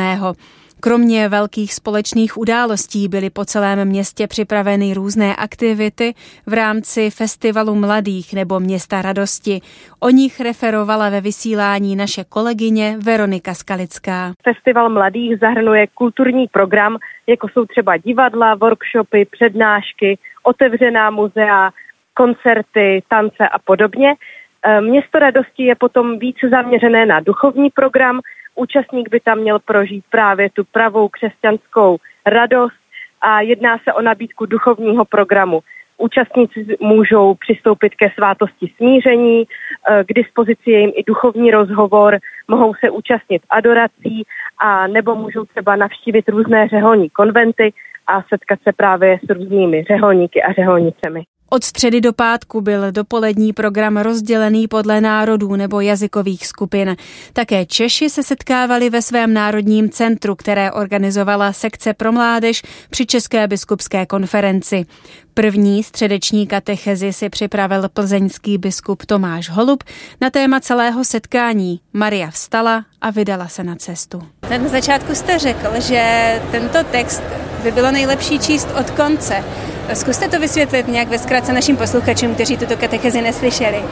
Kromě 0.86 1.30
velkých 1.30 1.74
společných 1.74 2.38
událostí 2.38 3.08
byly 3.08 3.30
po 3.30 3.46
celém 3.46 3.86
městě 3.88 4.28
připraveny 4.28 4.94
různé 4.94 5.36
aktivity 5.36 6.14
v 6.48 6.54
rámci 6.54 7.10
Festivalu 7.10 7.76
mladých 7.76 8.34
nebo 8.34 8.60
Města 8.60 9.02
radosti. 9.02 9.62
O 10.00 10.10
nich 10.10 10.40
referovala 10.40 11.10
ve 11.10 11.22
vysílání 11.22 11.96
naše 11.96 12.24
kolegyně 12.24 12.98
Veronika 13.06 13.54
Skalická. 13.54 14.34
Festival 14.44 14.90
mladých 14.90 15.40
zahrnuje 15.40 15.88
kulturní 15.88 16.48
program, 16.48 16.98
jako 17.28 17.48
jsou 17.48 17.66
třeba 17.66 17.98
divadla, 17.98 18.56
workshopy, 18.56 19.26
přednášky, 19.32 20.18
otevřená 20.44 21.10
muzea, 21.10 21.70
koncerty, 22.14 23.04
tance 23.08 23.48
a 23.52 23.60
podobně. 23.60 24.16
E, 24.64 24.82
Město 24.82 25.20
radosti 25.20 25.64
je 25.64 25.76
potom 25.76 26.20
více 26.20 26.50
zaměřené 26.50 27.06
na 27.06 27.20
duchovní 27.20 27.70
program. 27.70 28.20
Účastník 28.56 29.10
by 29.10 29.20
tam 29.20 29.40
měl 29.40 29.60
prožít 29.60 30.06
právě 30.10 30.50
tu 30.50 30.64
pravou 30.64 31.10
křesťanskou 31.10 31.98
radost 32.26 32.84
a 33.22 33.42
jedná 33.42 33.78
se 33.78 33.94
o 33.94 34.02
nabídku 34.02 34.46
duchovního 34.46 35.06
programu. 35.06 35.60
Účastníci 35.98 36.66
můžou 36.80 37.36
přistoupit 37.36 37.96
ke 37.96 38.10
svátosti 38.10 38.72
smíření, 38.78 39.42
e, 39.42 40.04
k 40.04 40.14
dispozici 40.14 40.72
je 40.72 40.80
jim 40.80 40.92
i 40.96 41.04
duchovní 41.04 41.52
rozhovor, 41.52 42.18
mohou 42.48 42.74
se 42.74 42.90
účastnit 42.90 43.42
adorací 43.50 44.24
a 44.58 44.88
nebo 44.88 45.16
můžou 45.16 45.46
třeba 45.46 45.76
navštívit 45.76 46.30
různé 46.30 46.68
řeholní 46.68 47.10
konventy 47.10 47.74
a 48.08 48.22
setkat 48.22 48.60
se 48.64 48.74
právě 48.74 49.20
s 49.26 49.30
různými 49.30 49.84
řeholníky 49.84 50.44
a 50.44 50.54
řeholnicemi. 50.54 51.24
Od 51.54 51.64
středy 51.64 52.02
do 52.02 52.14
pátku 52.14 52.62
byl 52.62 52.92
dopolední 52.92 53.54
program 53.54 53.98
rozdělený 53.98 54.68
podle 54.68 55.02
národů 55.02 55.56
nebo 55.56 55.82
jazykových 55.82 56.48
skupin. 56.48 56.96
Také 57.34 57.66
Češi 57.66 58.10
se 58.10 58.24
setkávali 58.24 58.90
ve 58.90 59.02
svém 59.02 59.34
národním 59.34 59.90
centru, 59.90 60.36
které 60.36 60.72
organizovala 60.72 61.54
sekce 61.54 61.94
pro 61.94 62.12
mládež 62.12 62.62
při 62.90 63.06
České 63.06 63.48
biskupské 63.48 64.06
konferenci. 64.06 64.86
První 65.34 65.84
středeční 65.84 66.48
katechezi 66.48 67.14
si 67.14 67.30
připravil 67.30 67.90
plzeňský 67.90 68.58
biskup 68.58 69.06
Tomáš 69.06 69.50
Holub 69.50 69.84
na 70.22 70.30
téma 70.30 70.60
celého 70.60 71.04
setkání. 71.04 71.80
Maria 71.94 72.32
vstala 72.32 72.86
a 73.02 73.10
vydala 73.10 73.48
se 73.48 73.64
na 73.64 73.76
cestu. 73.76 74.22
Na 74.50 74.68
začátku 74.68 75.16
jste 75.16 75.40
řekl, 75.40 75.82
že 75.82 76.42
tento 76.52 76.84
text 76.92 77.24
by 77.64 77.72
bylo 77.72 77.92
nejlepší 77.92 78.40
číst 78.40 78.68
od 78.80 78.92
konce. 78.92 79.44
Zkuste 79.94 80.28
to 80.28 80.40
vysvětlit 80.40 80.88
nějak 80.88 81.08
ve 81.08 81.20
zkratce 81.20 81.54
našim 81.54 81.78
posluchačům, 81.78 82.34
kteří 82.34 82.58
tuto 82.58 82.78
katechezi 82.78 83.22
neslyšeli. 83.22 83.84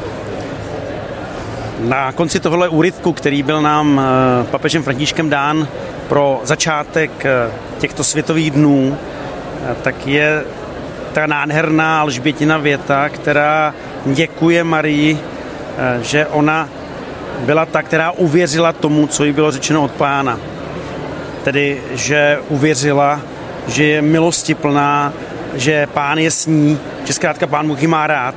Na 1.80 2.12
konci 2.12 2.39
tohle 2.39 2.69
úryvku, 2.69 3.13
který 3.13 3.43
byl 3.43 3.62
nám 3.62 4.01
eh, 4.01 4.43
papežem 4.43 4.84
Františkem 4.84 5.30
dán 5.30 5.67
pro 6.10 6.41
začátek 6.43 7.25
eh, 7.25 7.51
těchto 7.80 8.04
světových 8.04 8.51
dnů, 8.51 8.97
eh, 8.97 9.75
tak 9.82 10.08
je 10.08 10.43
ta 11.13 11.27
nádherná 11.27 12.01
Alžbětina 12.01 12.58
věta, 12.58 13.10
která 13.10 13.73
děkuje 14.06 14.63
Marii, 14.63 15.19
že 16.01 16.25
ona 16.25 16.69
byla 17.39 17.65
ta, 17.65 17.82
která 17.82 18.12
uvěřila 18.12 18.73
tomu, 18.73 19.08
co 19.08 19.23
jí 19.23 19.32
bylo 19.32 19.51
řečeno 19.51 19.84
od 19.84 19.91
pána. 19.91 20.39
Tedy, 21.43 21.82
že 21.91 22.39
uvěřila, 22.49 23.21
že 23.67 23.84
je 23.84 24.01
milosti 24.01 24.56
plná, 24.56 25.13
že 25.53 25.87
pán 25.87 26.17
je 26.17 26.31
s 26.31 26.45
ní, 26.45 26.79
že 27.05 27.13
zkrátka 27.13 27.47
pán 27.47 27.75
ji 27.79 27.87
má 27.87 28.07
rád, 28.07 28.35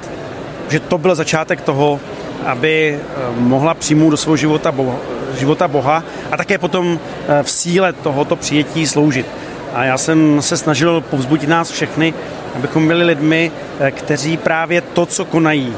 že 0.68 0.80
to 0.80 0.98
byl 0.98 1.14
začátek 1.14 1.60
toho, 1.60 2.00
aby 2.46 2.98
eh, 3.00 3.00
mohla 3.36 3.74
přijmout 3.74 4.10
do 4.10 4.16
svého 4.16 4.36
života 4.36 4.72
Boha, 4.72 4.96
života 5.38 5.68
Boha 5.68 6.04
a 6.30 6.36
také 6.36 6.58
potom 6.58 6.98
eh, 6.98 7.42
v 7.42 7.50
síle 7.50 7.92
tohoto 7.92 8.36
přijetí 8.36 8.86
sloužit. 8.86 9.26
A 9.74 9.84
já 9.84 9.98
jsem 9.98 10.42
se 10.42 10.56
snažil 10.56 11.00
povzbudit 11.00 11.48
nás 11.48 11.70
všechny, 11.70 12.14
abychom 12.54 12.88
byli 12.88 13.04
lidmi, 13.04 13.52
eh, 13.80 13.90
kteří 13.90 14.36
právě 14.36 14.80
to, 14.80 15.06
co 15.06 15.24
konají, 15.24 15.74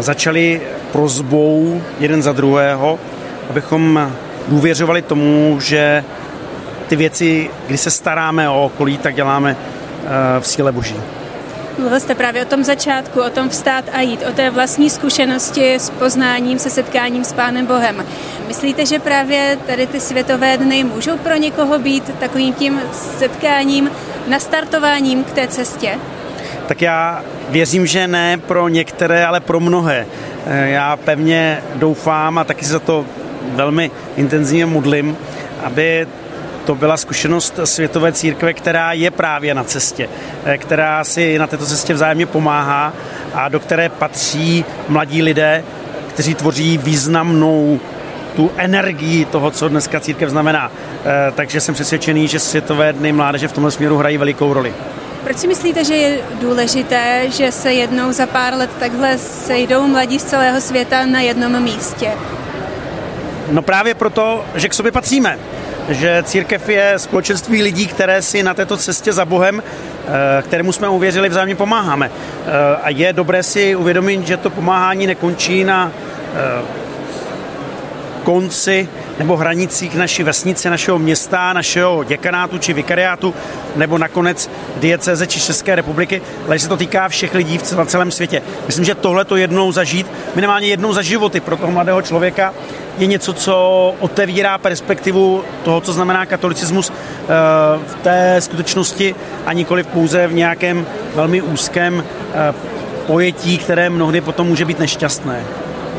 začali 0.00 0.60
prozbou 0.92 1.82
jeden 2.00 2.22
za 2.22 2.32
druhého, 2.32 2.98
abychom 3.50 4.12
důvěřovali 4.48 5.02
tomu, 5.02 5.58
že 5.60 6.04
ty 6.88 6.96
věci, 6.96 7.50
kdy 7.66 7.78
se 7.78 7.90
staráme 7.90 8.48
o 8.48 8.64
okolí, 8.64 8.98
tak 8.98 9.14
děláme 9.14 9.56
v 10.40 10.46
síle 10.46 10.72
Boží. 10.72 10.96
Mluvil 11.78 12.00
jste 12.00 12.14
právě 12.14 12.42
o 12.42 12.48
tom 12.48 12.64
začátku, 12.64 13.20
o 13.20 13.30
tom 13.30 13.48
vstát 13.48 13.84
a 13.92 14.00
jít, 14.00 14.24
o 14.28 14.32
té 14.32 14.50
vlastní 14.50 14.90
zkušenosti 14.90 15.74
s 15.74 15.90
poznáním, 15.90 16.58
se 16.58 16.70
setkáním 16.70 17.24
s 17.24 17.32
Pánem 17.32 17.66
Bohem. 17.66 18.04
Myslíte, 18.48 18.86
že 18.86 18.98
právě 18.98 19.58
tady 19.66 19.86
ty 19.86 20.00
světové 20.00 20.56
dny 20.56 20.84
můžou 20.84 21.16
pro 21.16 21.36
někoho 21.36 21.78
být 21.78 22.18
takovým 22.18 22.54
tím 22.54 22.80
setkáním, 23.18 23.90
nastartováním 24.28 25.24
k 25.24 25.30
té 25.30 25.48
cestě? 25.48 25.98
Tak 26.66 26.82
já 26.82 27.24
věřím, 27.48 27.86
že 27.86 28.08
ne 28.08 28.38
pro 28.38 28.68
některé, 28.68 29.26
ale 29.26 29.40
pro 29.40 29.60
mnohé. 29.60 30.06
Eh, 30.46 30.68
já 30.68 30.96
pevně 30.96 31.62
doufám 31.74 32.38
a 32.38 32.44
taky 32.44 32.64
se 32.64 32.72
za 32.72 32.78
to 32.78 33.06
velmi 33.54 33.90
intenzivně 34.16 34.66
modlím, 34.66 35.16
aby 35.62 36.06
to 36.68 36.74
byla 36.74 36.96
zkušenost 36.96 37.60
světové 37.64 38.12
církve, 38.12 38.52
která 38.52 38.92
je 38.92 39.10
právě 39.10 39.54
na 39.54 39.64
cestě, 39.64 40.08
eh, 40.44 40.58
která 40.58 41.04
si 41.04 41.38
na 41.38 41.46
této 41.46 41.66
cestě 41.66 41.94
vzájemně 41.94 42.26
pomáhá 42.26 42.92
a 43.34 43.48
do 43.48 43.60
které 43.60 43.88
patří 43.88 44.64
mladí 44.88 45.22
lidé, 45.22 45.64
kteří 46.08 46.34
tvoří 46.34 46.78
významnou 46.78 47.80
tu 48.36 48.50
energii 48.56 49.24
toho, 49.24 49.50
co 49.50 49.68
dneska 49.68 50.00
církev 50.00 50.30
znamená. 50.30 50.70
Eh, 51.04 51.32
takže 51.34 51.60
jsem 51.60 51.74
přesvědčený, 51.74 52.28
že 52.28 52.38
Světové 52.38 52.92
dny 52.92 53.12
mládeže 53.12 53.48
v 53.48 53.52
tomhle 53.52 53.70
směru 53.70 53.96
hrají 53.96 54.18
velikou 54.18 54.52
roli. 54.52 54.74
Proč 55.24 55.36
si 55.36 55.46
myslíte, 55.46 55.84
že 55.84 55.94
je 55.94 56.18
důležité, 56.40 57.30
že 57.30 57.52
se 57.52 57.72
jednou 57.72 58.12
za 58.12 58.26
pár 58.26 58.54
let 58.54 58.70
takhle 58.80 59.18
sejdou 59.18 59.86
mladí 59.86 60.18
z 60.18 60.24
celého 60.24 60.60
světa 60.60 61.06
na 61.06 61.20
jednom 61.20 61.62
místě? 61.62 62.10
No 63.50 63.62
právě 63.62 63.94
proto, 63.94 64.44
že 64.54 64.68
k 64.68 64.74
sobě 64.74 64.92
patříme 64.92 65.38
že 65.88 66.22
církev 66.22 66.68
je 66.68 66.94
společenství 66.96 67.62
lidí, 67.62 67.86
které 67.86 68.22
si 68.22 68.42
na 68.42 68.54
této 68.54 68.76
cestě 68.76 69.12
za 69.12 69.24
Bohem, 69.24 69.62
eh, 69.62 70.42
kterému 70.42 70.72
jsme 70.72 70.88
uvěřili, 70.88 71.28
vzájemně 71.28 71.56
pomáháme. 71.56 72.10
Eh, 72.10 72.76
a 72.82 72.90
je 72.90 73.12
dobré 73.12 73.42
si 73.42 73.76
uvědomit, 73.76 74.26
že 74.26 74.36
to 74.36 74.50
pomáhání 74.50 75.06
nekončí 75.06 75.64
na 75.64 75.92
eh, 76.34 76.62
konci 78.22 78.88
nebo 79.18 79.36
hranicích 79.36 79.94
naší 79.94 80.22
vesnice, 80.22 80.70
našeho 80.70 80.98
města, 80.98 81.52
našeho 81.52 82.04
děkanátu 82.04 82.58
či 82.58 82.72
vikariátu, 82.72 83.34
nebo 83.76 83.98
nakonec 83.98 84.50
dieceze 84.76 85.26
či 85.26 85.40
České 85.40 85.74
republiky, 85.74 86.22
ale 86.46 86.58
že 86.58 86.62
se 86.62 86.68
to 86.68 86.76
týká 86.76 87.08
všech 87.08 87.34
lidí 87.34 87.58
v 87.58 87.86
celém 87.86 88.10
světě. 88.10 88.42
Myslím, 88.66 88.84
že 88.84 88.94
tohle 88.94 89.24
to 89.24 89.36
jednou 89.36 89.72
zažít, 89.72 90.06
minimálně 90.34 90.66
jednou 90.66 90.92
za 90.92 91.02
životy 91.02 91.40
pro 91.40 91.56
toho 91.56 91.72
mladého 91.72 92.02
člověka, 92.02 92.54
je 92.98 93.06
něco, 93.06 93.32
co 93.32 93.94
otevírá 94.00 94.58
perspektivu 94.58 95.44
toho, 95.64 95.80
co 95.80 95.92
znamená 95.92 96.26
katolicismus 96.26 96.92
eh, 96.92 97.26
v 97.86 97.94
té 97.94 98.36
skutečnosti 98.40 99.14
a 99.46 99.52
nikoli 99.52 99.82
pouze 99.82 100.26
v 100.26 100.34
nějakém 100.34 100.86
velmi 101.14 101.42
úzkém 101.42 102.04
eh, 102.04 102.54
pojetí, 103.06 103.58
které 103.58 103.90
mnohdy 103.90 104.20
potom 104.20 104.46
může 104.46 104.64
být 104.64 104.78
nešťastné. 104.78 105.44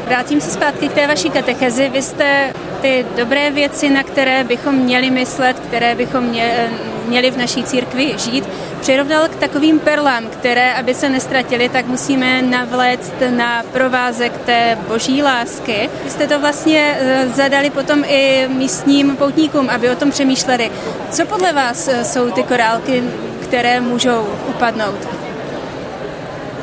Vrátím 0.07 0.41
se 0.41 0.51
zpátky 0.51 0.89
k 0.89 0.93
té 0.93 1.07
vaší 1.07 1.29
katechezi. 1.29 1.89
Vy 1.89 2.01
jste 2.01 2.53
ty 2.81 3.05
dobré 3.17 3.51
věci, 3.51 3.89
na 3.89 4.03
které 4.03 4.43
bychom 4.43 4.75
měli 4.75 5.09
myslet, 5.09 5.59
které 5.59 5.95
bychom 5.95 6.23
měli 7.09 7.31
v 7.31 7.37
naší 7.37 7.63
církvi 7.63 8.13
žít, 8.17 8.49
přirovnal 8.81 9.27
k 9.27 9.35
takovým 9.35 9.79
perlám, 9.79 10.27
které, 10.27 10.73
aby 10.73 10.93
se 10.93 11.09
nestratily, 11.09 11.69
tak 11.69 11.85
musíme 11.85 12.41
navléct 12.41 13.13
na 13.29 13.63
provázek 13.63 14.37
té 14.37 14.77
boží 14.87 15.23
lásky. 15.23 15.89
Vy 16.03 16.09
jste 16.09 16.27
to 16.27 16.39
vlastně 16.39 16.97
eh, 16.99 17.27
zadali 17.29 17.69
potom 17.69 18.03
i 18.07 18.47
místním 18.47 19.15
poutníkům, 19.15 19.69
aby 19.69 19.89
o 19.89 19.95
tom 19.95 20.11
přemýšleli. 20.11 20.71
Co 21.11 21.25
podle 21.25 21.53
vás 21.53 21.87
eh, 21.87 22.05
jsou 22.05 22.31
ty 22.31 22.43
korálky, 22.43 23.03
které 23.43 23.79
můžou 23.79 24.27
upadnout? 24.47 25.07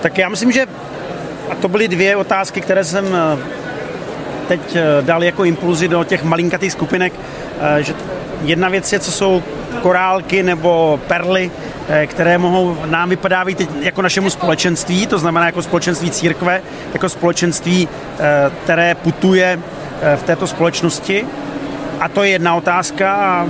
Tak 0.00 0.18
já 0.18 0.28
myslím, 0.28 0.52
že 0.52 0.66
a 1.50 1.54
to 1.54 1.68
byly 1.68 1.88
dvě 1.88 2.16
otázky, 2.16 2.60
které 2.60 2.84
jsem 2.84 3.06
eh, 3.14 3.38
teď 4.48 4.76
dal 5.00 5.24
jako 5.24 5.44
impulzy 5.44 5.88
do 5.88 6.04
těch 6.04 6.22
malinkatých 6.22 6.72
skupinek, 6.72 7.12
že 7.80 7.94
jedna 8.42 8.68
věc 8.68 8.92
je, 8.92 8.98
co 8.98 9.12
jsou 9.12 9.42
korálky 9.76 10.42
nebo 10.42 11.00
perly, 11.06 11.50
Eh, 11.88 12.06
které 12.06 12.38
mohou 12.38 12.76
nám 12.86 13.08
vypadávat 13.08 13.60
jako 13.80 14.02
našemu 14.02 14.30
společenství, 14.30 15.06
to 15.06 15.18
znamená 15.18 15.46
jako 15.46 15.62
společenství 15.62 16.10
církve, 16.10 16.62
jako 16.92 17.08
společenství, 17.08 17.88
eh, 18.18 18.50
které 18.64 18.94
putuje 18.94 19.58
eh, 20.02 20.16
v 20.16 20.22
této 20.22 20.46
společnosti. 20.46 21.26
A 22.00 22.08
to 22.08 22.22
je 22.22 22.30
jedna 22.30 22.54
otázka 22.54 23.14
a 23.14 23.46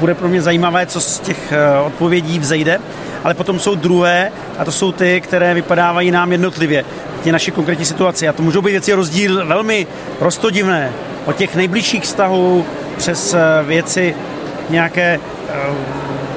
bude 0.00 0.14
pro 0.14 0.28
mě 0.28 0.42
zajímavé, 0.42 0.86
co 0.86 1.00
z 1.00 1.20
těch 1.20 1.52
odpovědí 1.86 2.38
vzejde. 2.38 2.80
Ale 3.24 3.34
potom 3.34 3.60
jsou 3.60 3.74
druhé 3.74 4.32
a 4.58 4.64
to 4.64 4.72
jsou 4.72 4.92
ty, 4.92 5.20
které 5.20 5.54
vypadávají 5.54 6.10
nám 6.10 6.32
jednotlivě, 6.32 6.84
ty 7.22 7.32
naše 7.32 7.50
konkrétní 7.50 7.84
situace. 7.84 8.28
A 8.28 8.32
to 8.32 8.42
můžou 8.42 8.62
být 8.62 8.70
věci 8.70 8.92
rozdíl 8.92 9.46
velmi 9.46 9.86
prostodivné. 10.18 10.92
Od 11.24 11.36
těch 11.36 11.56
nejbližších 11.56 12.02
vztahů 12.02 12.66
přes 12.96 13.34
věci 13.66 14.14
nějaké 14.70 15.20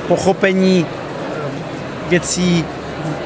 pochopení 0.08 0.86
věcí 2.10 2.66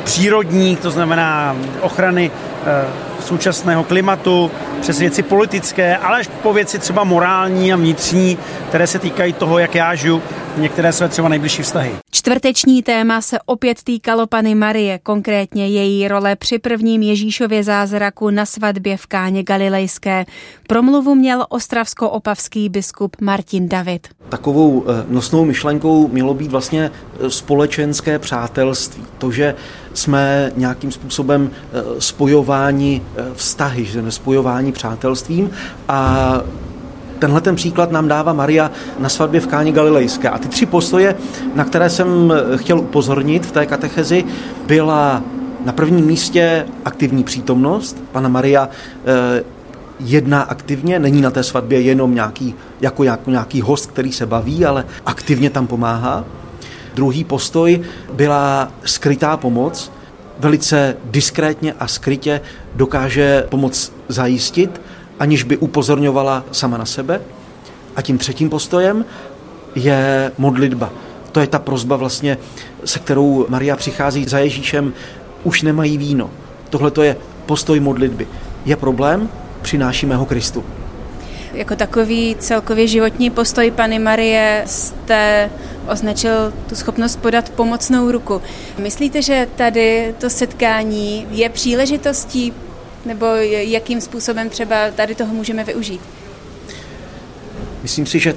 přírodních, 0.04 0.80
to 0.80 0.92
znamená 0.92 1.56
ochrany 1.82 2.32
eh, 2.66 2.86
současného 3.20 3.84
klimatu, 3.84 4.52
přes 4.82 5.00
věci 5.00 5.24
politické, 5.24 5.98
ale 5.98 6.20
až 6.20 6.30
po 6.44 6.54
věci 6.54 6.80
třeba 6.80 7.04
morální 7.04 7.74
a 7.74 7.76
vnitřní, 7.76 8.38
které 8.70 8.88
se 8.88 9.00
týkají 9.00 9.34
toho, 9.34 9.60
jak 9.60 9.76
já 9.76 9.96
žiju, 9.96 10.22
některé 10.58 10.94
své 10.94 11.10
třeba 11.10 11.30
nejbližší 11.30 11.64
vztahy. 11.64 11.92
Čtvrteční 12.12 12.84
téma 12.84 13.22
se 13.22 13.38
opět 13.46 13.84
týkalo 13.84 14.28
Pany 14.28 14.56
Marie, 14.56 15.00
konkrétně 15.00 15.68
její 15.68 16.08
role 16.08 16.36
při 16.36 16.60
prvním 16.60 17.02
Ježíšově 17.02 17.64
zázraku 17.64 18.30
na 18.30 18.46
svatbě 18.46 18.98
v 18.98 19.06
Káně 19.06 19.44
Galilejské. 19.44 20.26
Promluvu 20.68 21.16
měl 21.16 21.46
ostravsko-opavský 21.50 22.70
biskup 22.70 23.16
Martin 23.22 23.70
David. 23.70 24.08
Takovou 24.30 24.86
eh, 24.88 25.06
nosnou 25.10 25.46
myšlenkou 25.46 26.08
mělo 26.08 26.34
být 26.34 26.52
vlastně 26.52 26.92
eh, 26.92 27.30
společenské 27.30 28.20
přátelství. 28.20 29.04
To, 29.18 29.32
že 29.32 29.56
jsme 29.94 30.52
nějakým 30.56 30.92
způsobem 30.92 31.50
eh, 31.52 32.02
spojováni 32.02 33.02
vztahy, 33.34 33.86
že 33.86 34.02
jsme 34.02 34.12
spojováni 34.12 34.72
přátelstvím 34.72 35.50
a 35.88 36.42
Tenhle 37.20 37.42
ten 37.42 37.56
příklad 37.56 37.92
nám 37.92 38.08
dává 38.08 38.34
Maria 38.34 38.72
na 39.00 39.10
svatbě 39.10 39.42
v 39.42 39.48
Káni 39.48 39.72
Galilejské. 39.72 40.30
A 40.30 40.38
ty 40.38 40.48
tři 40.48 40.66
postoje, 40.66 41.16
na 41.56 41.64
které 41.64 41.90
jsem 41.90 42.34
chtěl 42.56 42.80
upozornit 42.80 43.46
v 43.46 43.52
té 43.52 43.66
katechezi, 43.66 44.24
byla 44.68 45.24
na 45.66 45.72
prvním 45.72 46.06
místě 46.06 46.66
aktivní 46.86 47.24
přítomnost. 47.24 48.04
Pana 48.12 48.30
Maria 48.30 48.70
eh, 49.06 49.44
jedná 50.00 50.42
aktivně, 50.42 51.00
není 51.00 51.22
na 51.22 51.32
té 51.32 51.44
svatbě 51.44 51.82
jenom 51.82 52.16
nějaký, 52.16 52.56
jako, 52.82 53.04
jako 53.04 53.30
nějaký 53.32 53.62
host, 53.62 53.86
který 53.86 54.12
se 54.12 54.26
baví, 54.26 54.66
ale 54.66 54.86
aktivně 55.06 55.50
tam 55.50 55.68
pomáhá. 55.68 56.26
Druhý 56.96 57.24
postoj 57.24 57.82
byla 58.14 58.72
skrytá 58.86 59.38
pomoc, 59.38 59.92
velice 60.40 60.98
diskrétně 61.06 61.74
a 61.74 61.88
skrytě 61.88 62.42
dokáže 62.76 63.44
pomoc 63.50 63.94
zajistit 64.08 64.82
aniž 65.20 65.44
by 65.44 65.58
upozorňovala 65.58 66.44
sama 66.52 66.78
na 66.78 66.86
sebe. 66.86 67.22
A 67.96 68.02
tím 68.02 68.18
třetím 68.18 68.50
postojem 68.50 69.06
je 69.76 70.32
modlitba. 70.38 70.90
To 71.32 71.40
je 71.40 71.48
ta 71.48 71.60
prozba 71.60 71.96
vlastně, 71.96 72.38
se 72.86 73.00
kterou 73.00 73.46
Maria 73.50 73.76
přichází 73.76 74.26
za 74.26 74.40
Ježíšem, 74.40 74.94
už 75.44 75.62
nemají 75.62 75.98
víno. 75.98 76.30
Tohle 76.70 76.92
to 76.92 77.04
je 77.04 77.18
postoj 77.46 77.80
modlitby. 77.80 78.28
Je 78.66 78.76
problém, 78.76 79.30
přinášíme 79.62 80.16
ho 80.16 80.26
Kristu. 80.26 80.64
Jako 81.56 81.76
takový 81.76 82.36
celkově 82.40 82.88
životní 82.88 83.30
postoj 83.30 83.72
Pany 83.72 84.00
Marie 84.00 84.64
jste 84.66 85.50
označil 85.92 86.54
tu 86.70 86.76
schopnost 86.76 87.16
podat 87.16 87.50
pomocnou 87.50 88.12
ruku. 88.12 88.42
Myslíte, 88.78 89.22
že 89.22 89.48
tady 89.56 90.16
to 90.18 90.30
setkání 90.30 91.28
je 91.32 91.50
příležitostí 91.50 92.54
nebo 93.06 93.26
jakým 93.50 94.02
způsobem 94.02 94.50
třeba 94.50 94.76
tady 94.96 95.16
toho 95.16 95.34
můžeme 95.34 95.64
využít? 95.64 96.02
Myslím 97.84 98.06
si, 98.06 98.20
že 98.20 98.36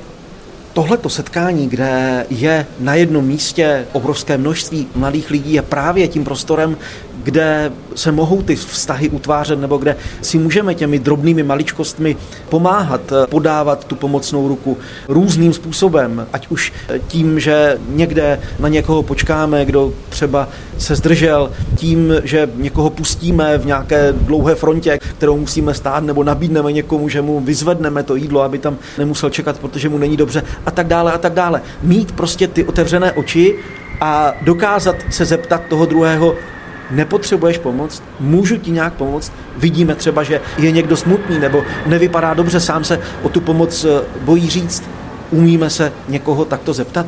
tohleto 0.72 1.08
setkání, 1.08 1.68
kde 1.68 2.26
je 2.30 2.66
na 2.80 2.94
jednom 2.94 3.24
místě 3.24 3.86
obrovské 3.92 4.38
množství 4.38 4.88
mladých 4.94 5.30
lidí, 5.30 5.52
je 5.52 5.62
právě 5.62 6.08
tím 6.08 6.24
prostorem, 6.24 6.76
kde 7.22 7.72
se 7.94 8.12
mohou 8.12 8.42
ty 8.42 8.56
vztahy 8.56 9.08
utvářet 9.08 9.60
nebo 9.60 9.76
kde 9.76 9.96
si 10.22 10.38
můžeme 10.38 10.74
těmi 10.74 10.98
drobnými 10.98 11.42
maličkostmi 11.42 12.16
pomáhat, 12.48 13.12
podávat 13.30 13.84
tu 13.84 13.94
pomocnou 13.94 14.48
ruku 14.48 14.76
různým 15.08 15.52
způsobem, 15.52 16.26
ať 16.32 16.48
už 16.48 16.72
tím, 17.08 17.40
že 17.40 17.78
někde 17.88 18.40
na 18.58 18.68
někoho 18.68 19.02
počkáme, 19.02 19.64
kdo 19.64 19.92
třeba 20.08 20.48
se 20.78 20.94
zdržel, 20.94 21.50
tím, 21.76 22.12
že 22.24 22.48
někoho 22.56 22.90
pustíme 22.90 23.58
v 23.58 23.66
nějaké 23.66 24.12
dlouhé 24.12 24.54
frontě, 24.54 24.98
kterou 25.16 25.36
musíme 25.38 25.74
stát, 25.74 26.04
nebo 26.04 26.24
nabídneme 26.24 26.72
někomu, 26.72 27.08
že 27.08 27.22
mu 27.22 27.40
vyzvedneme 27.40 28.02
to 28.02 28.14
jídlo, 28.14 28.42
aby 28.42 28.58
tam 28.58 28.78
nemusel 28.98 29.30
čekat, 29.30 29.58
protože 29.58 29.88
mu 29.88 29.98
není 29.98 30.16
dobře 30.16 30.42
a 30.66 30.70
tak 30.70 30.86
dále 30.86 31.12
a 31.12 31.18
tak 31.18 31.34
dále. 31.34 31.62
Mít 31.82 32.12
prostě 32.12 32.48
ty 32.48 32.64
otevřené 32.64 33.12
oči 33.12 33.54
a 34.00 34.32
dokázat 34.42 34.96
se 35.10 35.24
zeptat 35.24 35.62
toho 35.68 35.86
druhého, 35.86 36.34
nepotřebuješ 36.90 37.58
pomoc, 37.58 38.02
můžu 38.20 38.56
ti 38.56 38.70
nějak 38.70 38.94
pomoct, 38.94 39.32
vidíme 39.56 39.94
třeba, 39.94 40.22
že 40.22 40.40
je 40.58 40.70
někdo 40.70 40.96
smutný 40.96 41.38
nebo 41.38 41.64
nevypadá 41.86 42.34
dobře, 42.34 42.60
sám 42.60 42.84
se 42.84 43.00
o 43.22 43.28
tu 43.28 43.40
pomoc 43.40 43.84
eh, 43.84 44.04
bojí 44.20 44.50
říct, 44.50 44.82
umíme 45.30 45.70
se 45.70 45.92
někoho 46.08 46.44
takto 46.44 46.72
zeptat? 46.72 47.06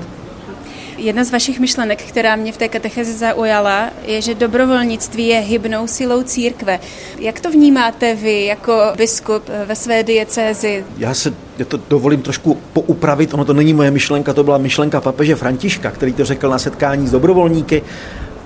Jedna 1.01 1.25
z 1.25 1.31
vašich 1.31 1.61
myšlenek, 1.61 2.03
která 2.03 2.37
mě 2.37 2.53
v 2.53 2.57
té 2.57 2.69
katechezi 2.69 3.12
zaujala, 3.12 3.90
je, 4.07 4.23
že 4.23 4.35
dobrovolnictví 4.35 5.27
je 5.27 5.38
hybnou 5.38 5.87
silou 5.87 6.23
církve. 6.23 6.81
Jak 7.19 7.40
to 7.40 7.51
vnímáte 7.51 8.14
vy 8.14 8.45
jako 8.45 8.73
biskup 8.97 9.43
eh, 9.49 9.64
ve 9.66 9.77
své 9.77 10.03
diecézi? 10.03 10.85
Já 10.99 11.14
se 11.14 11.35
já 11.59 11.64
to 11.64 11.81
dovolím 11.88 12.23
trošku 12.23 12.59
poupravit, 12.73 13.35
ono 13.35 13.45
to 13.45 13.55
není 13.55 13.75
moje 13.75 13.90
myšlenka, 13.90 14.33
to 14.33 14.45
byla 14.45 14.59
myšlenka 14.59 15.01
papeže 15.01 15.37
Františka, 15.37 15.90
který 15.90 16.12
to 16.12 16.25
řekl 16.25 16.51
na 16.51 16.59
setkání 16.59 17.07
s 17.07 17.11
dobrovolníky 17.11 17.83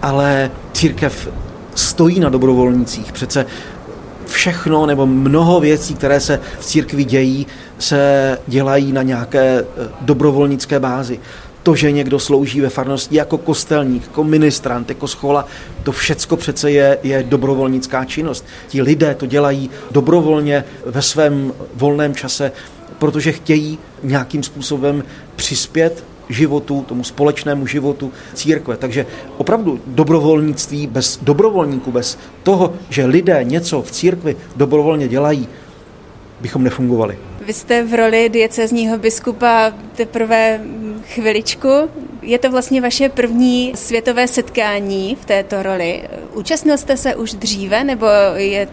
ale 0.04 0.50
církev 0.72 1.28
stojí 1.74 2.20
na 2.20 2.28
dobrovolnících. 2.28 3.12
Přece 3.12 3.46
všechno 4.26 4.86
nebo 4.86 5.06
mnoho 5.06 5.60
věcí, 5.60 5.94
které 5.94 6.20
se 6.20 6.40
v 6.60 6.66
církvi 6.66 7.04
dějí, 7.04 7.46
se 7.78 8.38
dělají 8.46 8.92
na 8.92 9.02
nějaké 9.02 9.60
eh, 9.60 9.88
dobrovolnické 10.00 10.80
bázi. 10.80 11.20
To, 11.62 11.74
že 11.74 11.92
někdo 11.92 12.18
slouží 12.18 12.60
ve 12.60 12.68
farnosti 12.68 13.16
jako 13.16 13.38
kostelník, 13.38 14.02
jako 14.02 14.24
ministrant, 14.24 14.88
jako 14.88 15.08
schola, 15.08 15.46
to 15.82 15.92
všecko 15.92 16.36
přece 16.36 16.70
je, 16.70 16.98
je 17.02 17.22
dobrovolnická 17.22 18.04
činnost. 18.04 18.44
Ti 18.68 18.82
lidé 18.82 19.14
to 19.14 19.26
dělají 19.26 19.70
dobrovolně 19.90 20.64
ve 20.86 21.02
svém 21.02 21.52
volném 21.74 22.14
čase, 22.14 22.52
protože 22.98 23.32
chtějí 23.32 23.78
nějakým 24.02 24.42
způsobem 24.42 25.04
přispět 25.36 26.04
životu, 26.28 26.84
tomu 26.88 27.04
společnému 27.04 27.66
životu 27.66 28.12
církve. 28.34 28.76
Takže 28.76 29.06
opravdu 29.36 29.80
dobrovolnictví 29.86 30.86
bez 30.86 31.18
dobrovolníků, 31.22 31.92
bez 31.92 32.18
toho, 32.42 32.74
že 32.90 33.06
lidé 33.06 33.44
něco 33.44 33.82
v 33.82 33.90
církvi 33.90 34.36
dobrovolně 34.56 35.08
dělají, 35.08 35.48
bychom 36.40 36.64
nefungovali. 36.64 37.18
Vy 37.46 37.52
jste 37.52 37.82
v 37.82 37.94
roli 37.94 38.28
diecezního 38.28 38.98
biskupa 38.98 39.72
teprve 39.96 40.60
chviličku. 41.08 41.68
Je 42.22 42.38
to 42.38 42.50
vlastně 42.50 42.80
vaše 42.80 43.08
první 43.08 43.72
světové 43.74 44.28
setkání 44.28 45.16
v 45.20 45.24
této 45.24 45.62
roli. 45.62 46.02
Účastnil 46.34 46.78
jste 46.78 46.96
se 46.96 47.14
už 47.14 47.34
dříve, 47.34 47.84
nebo 47.84 48.06
je 48.34 48.68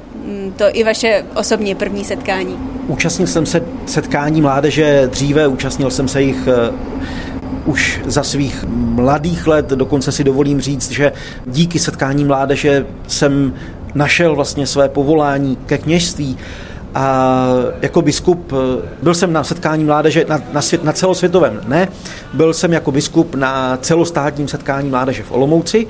to 0.56 0.66
i 0.74 0.84
vaše 0.84 1.26
osobní 1.36 1.76
první 1.76 2.06
setkání? 2.06 2.58
Účastnil 2.88 3.28
jsem 3.28 3.46
se 3.46 3.64
setkání 3.86 4.42
mládeže 4.42 5.08
dříve, 5.08 5.48
účastnil 5.48 5.92
jsem 5.92 6.08
se 6.08 6.22
jich 6.22 6.48
eh, 6.48 6.74
už 7.66 8.02
za 8.06 8.24
svých 8.24 8.66
mladých 8.96 9.48
let, 9.48 9.70
dokonce 9.70 10.12
si 10.12 10.24
dovolím 10.24 10.62
říct, 10.62 10.92
že 10.92 11.12
díky 11.46 11.80
setkání 11.80 12.26
mládeže 12.26 12.86
jsem 13.08 13.54
našel 13.96 14.36
vlastně 14.36 14.68
své 14.68 14.90
povolání 14.90 15.56
ke 15.56 15.78
kněžství. 15.78 16.38
A 16.96 17.36
jako 17.82 18.02
biskup 18.02 18.54
eh, 18.54 18.88
byl 19.04 19.14
jsem 19.14 19.34
na 19.34 19.44
setkání 19.44 19.84
mládeže 19.84 20.26
na, 20.30 20.42
na, 20.54 20.62
svět, 20.62 20.84
na 20.84 20.94
celosvětovém, 20.94 21.62
ne. 21.68 21.88
Byl 22.34 22.54
jsem 22.54 22.74
jako 22.74 22.92
biskup 22.92 23.36
na 23.36 23.78
celostátním 23.78 24.48
setkání 24.48 24.90
mládeže 24.90 25.24
v 25.24 25.32
Olomouci, 25.32 25.88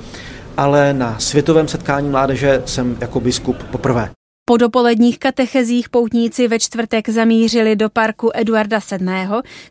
ale 0.57 0.93
na 0.93 1.15
světovém 1.19 1.67
setkání 1.67 2.09
mládeže 2.09 2.61
jsem 2.65 2.97
jako 3.01 3.19
biskup 3.19 3.63
poprvé. 3.63 4.09
Po 4.51 4.57
dopoledních 4.57 5.19
katechezích 5.19 5.89
poutníci 5.89 6.47
ve 6.47 6.59
čtvrtek 6.59 7.09
zamířili 7.09 7.75
do 7.75 7.89
parku 7.89 8.31
Eduarda 8.33 8.79
VII., 8.91 9.07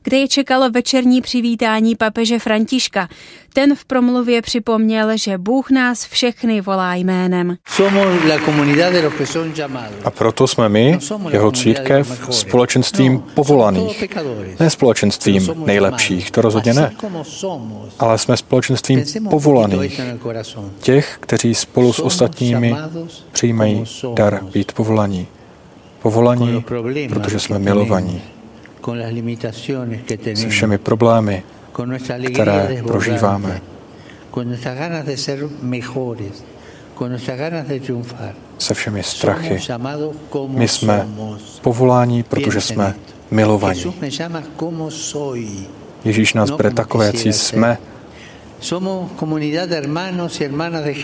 kde 0.02 0.16
je 0.16 0.28
čekalo 0.28 0.70
večerní 0.70 1.20
přivítání 1.20 1.96
papeže 1.96 2.38
Františka. 2.38 3.08
Ten 3.52 3.74
v 3.74 3.84
promluvě 3.84 4.42
připomněl, 4.42 5.16
že 5.16 5.38
Bůh 5.38 5.70
nás 5.70 6.04
všechny 6.04 6.60
volá 6.60 6.94
jménem. 6.94 7.56
A 10.04 10.10
proto 10.10 10.46
jsme 10.46 10.68
my, 10.68 10.98
jeho 11.30 11.52
církev, 11.52 12.28
společenstvím 12.30 13.18
povolaných. 13.34 14.04
Ne 14.60 14.70
společenstvím 14.70 15.50
nejlepších, 15.66 16.30
to 16.30 16.40
rozhodně 16.40 16.74
ne. 16.74 16.92
Ale 17.98 18.18
jsme 18.18 18.36
společenstvím 18.36 19.04
povolaných. 19.30 20.00
Těch, 20.80 21.16
kteří 21.20 21.54
spolu 21.54 21.92
s 21.92 21.98
ostatními 21.98 22.76
přijímají 23.32 23.84
dar 24.14 24.44
být 24.44 24.72
povolaní. 24.72 25.26
Povolaní, 26.02 26.64
protože 27.08 27.40
jsme 27.40 27.58
milovaní. 27.58 28.22
Se 30.34 30.48
všemi 30.48 30.78
problémy, 30.78 31.42
které 32.32 32.82
prožíváme. 32.86 33.60
Se 38.58 38.74
všemi 38.74 39.02
strachy. 39.02 39.58
My 40.48 40.68
jsme 40.68 41.06
povoláni, 41.62 42.22
protože 42.22 42.60
jsme 42.60 42.94
milovaní. 43.30 43.84
Ježíš 46.04 46.34
nás 46.34 46.50
bere 46.50 46.70
takové, 46.70 47.06
jaký 47.06 47.32
jsme. 47.32 47.78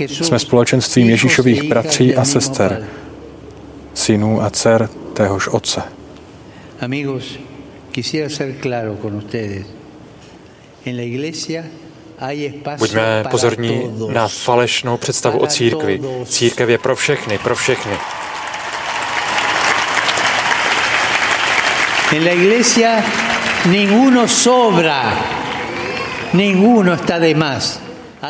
Jsme 0.08 0.38
společenstvím 0.38 1.10
Ježíšových 1.10 1.62
bratří 1.62 2.16
a 2.16 2.24
sester, 2.24 2.84
synů 3.94 4.42
a 4.42 4.50
dcer 4.50 4.88
téhož 5.14 5.48
otce. 5.48 5.82
Amigos, 6.80 7.38
quisiera 7.92 8.28
ser 8.28 8.54
claro 8.62 8.96
con 8.96 9.14
ustedes. 9.14 9.75
Buďme 12.78 13.24
pozorní 13.30 13.90
na 14.12 14.28
falešnou 14.28 14.96
představu 14.96 15.38
o 15.38 15.46
církvi. 15.46 16.00
Církev 16.24 16.68
je 16.68 16.78
pro 16.78 16.96
všechny, 16.96 17.38
pro 17.38 17.56
všechny. 17.56 17.92
En 22.16 22.24
la 22.24 22.32
iglesia 22.32 23.02
ninguno 23.66 24.28
sobra, 24.28 25.26
ninguno 26.32 26.94
está 26.94 27.18
de 27.18 27.34
más. 27.34 27.80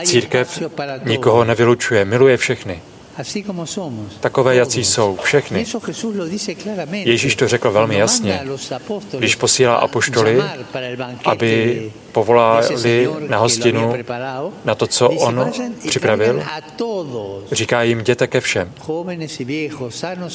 Církev 0.05 0.63
nikoho 1.05 1.45
nevylučuje, 1.45 2.05
miluje 2.05 2.37
všechny. 2.37 2.83
Takové, 4.21 4.55
jací 4.57 4.85
jsou, 4.85 5.19
všechny. 5.23 5.65
Ježíš 6.93 7.37
to 7.37 7.49
řekl 7.49 7.71
velmi 7.71 7.99
jasně, 7.99 8.41
když 9.19 9.35
posílá 9.35 9.77
apoštoly, 9.77 10.43
aby 11.25 11.93
povolali 12.13 13.09
na 13.29 13.39
hostinu 13.39 13.95
na 14.65 14.75
to, 14.75 14.87
co 14.87 15.11
on 15.11 15.53
připravil. 15.89 16.43
Říká 17.53 17.83
jim, 17.83 18.01
jděte 18.01 18.27
ke 18.27 18.41
všem. 18.41 18.73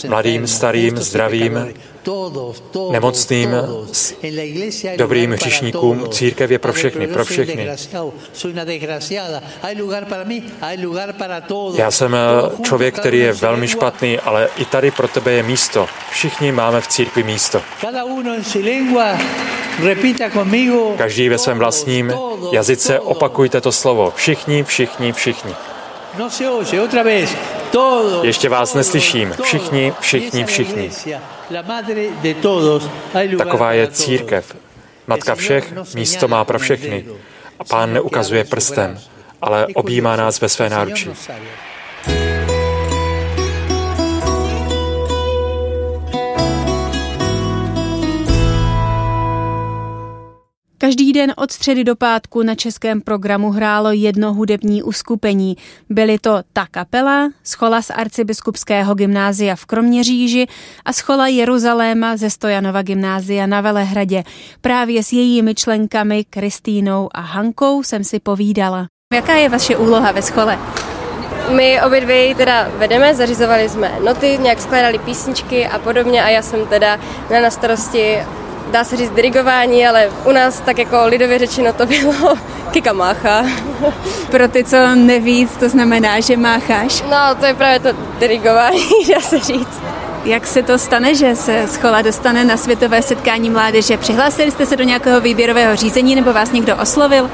Mladým, 0.07 0.47
starým, 0.47 0.97
zdravým, 0.97 1.73
nemocným, 2.91 3.49
dobrým 4.97 5.31
hřišníkům. 5.31 6.09
Církev 6.09 6.51
je 6.51 6.59
pro 6.59 6.73
všechny, 6.73 7.07
pro 7.07 7.25
všechny. 7.25 7.69
Já 11.75 11.91
jsem 11.91 12.17
člověk, 12.63 12.99
který 12.99 13.19
je 13.19 13.33
velmi 13.33 13.67
špatný, 13.67 14.19
ale 14.19 14.49
i 14.57 14.65
tady 14.65 14.91
pro 14.91 15.07
tebe 15.07 15.31
je 15.31 15.43
místo. 15.43 15.87
Všichni 16.11 16.51
máme 16.51 16.81
v 16.81 16.87
církvi 16.87 17.23
místo. 17.23 17.61
Každý 20.97 21.29
ve 21.29 21.37
svém 21.37 21.57
vlastním 21.57 22.13
jazyce 22.51 22.99
opakujte 22.99 23.61
to 23.61 23.71
slovo. 23.71 24.13
Všichni, 24.15 24.63
všichni, 24.63 25.13
všichni. 25.13 25.53
Ještě 28.23 28.49
vás 28.49 28.73
neslyším. 28.73 29.35
Všichni, 29.43 29.93
všichni, 29.99 30.45
všichni. 30.45 30.91
Taková 33.37 33.73
je 33.73 33.87
církev. 33.87 34.55
Matka 35.07 35.35
všech, 35.35 35.73
místo 35.95 36.27
má 36.27 36.45
pro 36.45 36.59
všechny. 36.59 37.05
A 37.59 37.63
pán 37.63 37.93
neukazuje 37.93 38.43
prstem, 38.43 38.99
ale 39.41 39.67
objímá 39.73 40.15
nás 40.15 40.41
ve 40.41 40.49
své 40.49 40.69
náručí. 40.69 41.09
Každý 50.81 51.13
den 51.13 51.33
od 51.37 51.51
středy 51.51 51.83
do 51.83 51.95
pátku 51.95 52.43
na 52.43 52.55
českém 52.55 53.01
programu 53.01 53.51
hrálo 53.51 53.91
jedno 53.91 54.33
hudební 54.33 54.83
uskupení. 54.83 55.57
Byly 55.89 56.19
to 56.19 56.41
Ta 56.53 56.65
kapela, 56.71 57.29
schola 57.43 57.81
z 57.81 57.89
arcibiskupského 57.89 58.95
gymnázia 58.95 59.55
v 59.55 59.65
Kroměříži 59.65 60.47
a 60.85 60.93
schola 60.93 61.27
Jeruzaléma 61.27 62.17
ze 62.17 62.29
Stojanova 62.29 62.81
gymnázia 62.81 63.47
na 63.47 63.61
Velehradě. 63.61 64.23
Právě 64.61 65.03
s 65.03 65.13
jejími 65.13 65.55
členkami 65.55 66.23
Kristýnou 66.29 67.09
a 67.13 67.21
Hankou 67.21 67.83
jsem 67.83 68.03
si 68.03 68.19
povídala. 68.19 68.85
Jaká 69.13 69.33
je 69.33 69.49
vaše 69.49 69.77
úloha 69.77 70.11
ve 70.11 70.21
schole? 70.21 70.59
My 71.55 71.81
obě 71.81 72.01
dvě 72.01 72.35
teda 72.35 72.69
vedeme, 72.77 73.15
zařizovali 73.15 73.69
jsme 73.69 73.99
noty, 74.05 74.37
nějak 74.41 74.61
skládali 74.61 74.99
písničky 74.99 75.67
a 75.67 75.79
podobně 75.79 76.23
a 76.23 76.29
já 76.29 76.41
jsem 76.41 76.67
teda 76.67 76.99
na 77.41 77.49
starosti 77.49 78.17
dá 78.71 78.83
se 78.83 78.97
říct 78.97 79.11
dirigování, 79.11 79.87
ale 79.87 80.09
u 80.25 80.31
nás 80.31 80.59
tak 80.59 80.77
jako 80.77 81.05
lidově 81.05 81.39
řečeno 81.39 81.73
to 81.73 81.85
bylo 81.85 82.35
kika 82.71 82.93
mácha. 82.93 83.45
Pro 84.31 84.47
ty, 84.47 84.63
co 84.63 84.95
nevíc, 84.95 85.57
to 85.57 85.69
znamená, 85.69 86.19
že 86.19 86.37
mácháš? 86.37 87.01
No, 87.01 87.35
to 87.39 87.45
je 87.45 87.53
právě 87.53 87.79
to 87.79 87.89
dirigování, 88.19 88.89
dá 89.15 89.21
se 89.21 89.39
říct. 89.39 89.81
Jak 90.25 90.47
se 90.47 90.63
to 90.63 90.77
stane, 90.77 91.15
že 91.15 91.35
se 91.35 91.67
schola 91.67 92.01
dostane 92.01 92.45
na 92.45 92.57
světové 92.57 93.01
setkání 93.01 93.49
mládeže? 93.49 93.97
Přihlásili 93.97 94.51
jste 94.51 94.65
se 94.65 94.75
do 94.75 94.83
nějakého 94.83 95.21
výběrového 95.21 95.75
řízení 95.75 96.15
nebo 96.15 96.33
vás 96.33 96.51
někdo 96.51 96.75
oslovil? 96.77 97.29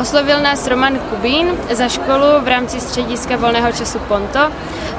Oslovil 0.00 0.40
nás 0.40 0.66
Roman 0.66 0.98
Kubín 0.98 1.46
za 1.70 1.88
školu 1.88 2.26
v 2.40 2.48
rámci 2.48 2.80
střediska 2.80 3.36
volného 3.36 3.72
času 3.72 3.98
Ponto 3.98 4.40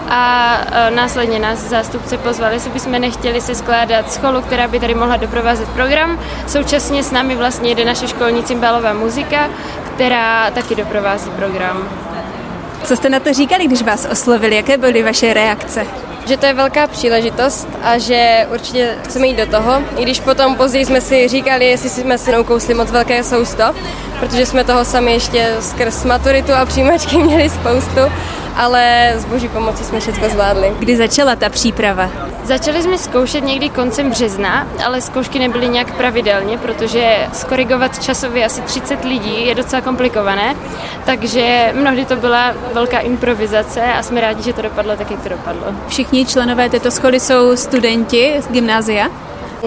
a 0.10 0.58
e, 0.72 0.92
následně 0.92 1.40
nás 1.40 1.60
zástupci 1.60 2.18
pozvali, 2.18 2.56
jestli 2.56 2.72
bychom 2.72 2.92
nechtěli 2.92 3.42
se 3.42 3.56
skládat 3.56 4.14
scholu, 4.14 4.42
která 4.42 4.68
by 4.68 4.80
tady 4.80 4.96
mohla 4.96 5.18
doprovázet 5.18 5.70
program. 5.70 6.20
Současně 6.48 7.04
s 7.04 7.12
námi 7.12 7.36
vlastně 7.36 7.72
jde 7.72 7.86
naše 7.86 8.08
školní 8.08 8.44
cymbalová 8.44 8.94
muzika, 8.94 9.50
která 9.96 10.52
taky 10.52 10.76
doprovází 10.76 11.30
program. 11.30 11.90
Co 12.84 12.96
jste 12.96 13.10
na 13.10 13.20
to 13.20 13.34
říkali, 13.34 13.68
když 13.68 13.82
vás 13.82 14.08
oslovili? 14.12 14.56
Jaké 14.56 14.78
byly 14.78 15.04
vaše 15.04 15.34
reakce? 15.34 15.86
Že 16.26 16.38
to 16.38 16.46
je 16.46 16.54
velká 16.54 16.88
příležitost 16.88 17.68
a 17.84 17.98
že 17.98 18.48
určitě 18.54 18.96
chceme 19.04 19.28
jít 19.28 19.38
do 19.38 19.46
toho, 19.46 19.82
i 19.98 20.04
když 20.04 20.20
potom 20.20 20.56
později 20.56 20.86
jsme 20.86 21.02
si 21.02 21.28
říkali, 21.28 21.66
jestli 21.66 21.90
jsme 21.90 22.18
si 22.18 22.32
noukousli 22.32 22.74
moc 22.74 22.92
velké 22.92 23.24
sousto, 23.24 23.64
protože 24.20 24.46
jsme 24.46 24.64
toho 24.64 24.86
sami 24.86 25.14
ještě 25.14 25.56
skrz 25.60 26.04
maturitu 26.06 26.54
a 26.54 26.66
přijímačky 26.66 27.18
měli 27.24 27.50
spoustu, 27.50 28.02
ale 28.56 29.14
s 29.16 29.26
boží 29.26 29.50
pomocí 29.50 29.84
jsme 29.84 30.00
všechno 30.00 30.30
zvládli. 30.30 30.72
Kdy 30.80 30.98
začala 30.98 31.36
ta 31.36 31.50
příprava? 31.50 32.10
Začali 32.44 32.84
jsme 32.84 32.98
zkoušet 32.98 33.44
někdy 33.44 33.70
koncem 33.70 34.10
března, 34.10 34.68
ale 34.86 35.02
zkoušky 35.02 35.40
nebyly 35.40 35.68
nějak 35.68 35.98
pravidelně, 35.98 36.58
protože 36.58 37.28
skorigovat 37.34 38.04
časově 38.04 38.46
asi 38.46 38.62
30 38.62 39.06
lidí 39.06 39.48
je 39.48 39.56
docela 39.56 39.82
komplikované, 39.82 40.56
takže 41.06 41.74
mnohdy 41.76 42.06
to 42.06 42.16
byla 42.16 42.54
velká 42.74 43.00
improvizace 43.00 43.82
a 43.84 44.04
jsme 44.04 44.22
rádi, 44.22 44.44
že 44.44 44.54
to 44.54 44.62
dopadlo 44.62 44.96
tak, 44.96 45.12
jak 45.12 45.24
to 45.24 45.30
dopadlo. 45.30 45.64
Všichni 45.88 46.26
členové 46.26 46.70
této 46.70 46.92
školy 46.92 47.20
jsou 47.20 47.58
studenti 47.58 48.36
z 48.40 48.48
gymnázia? 48.48 49.10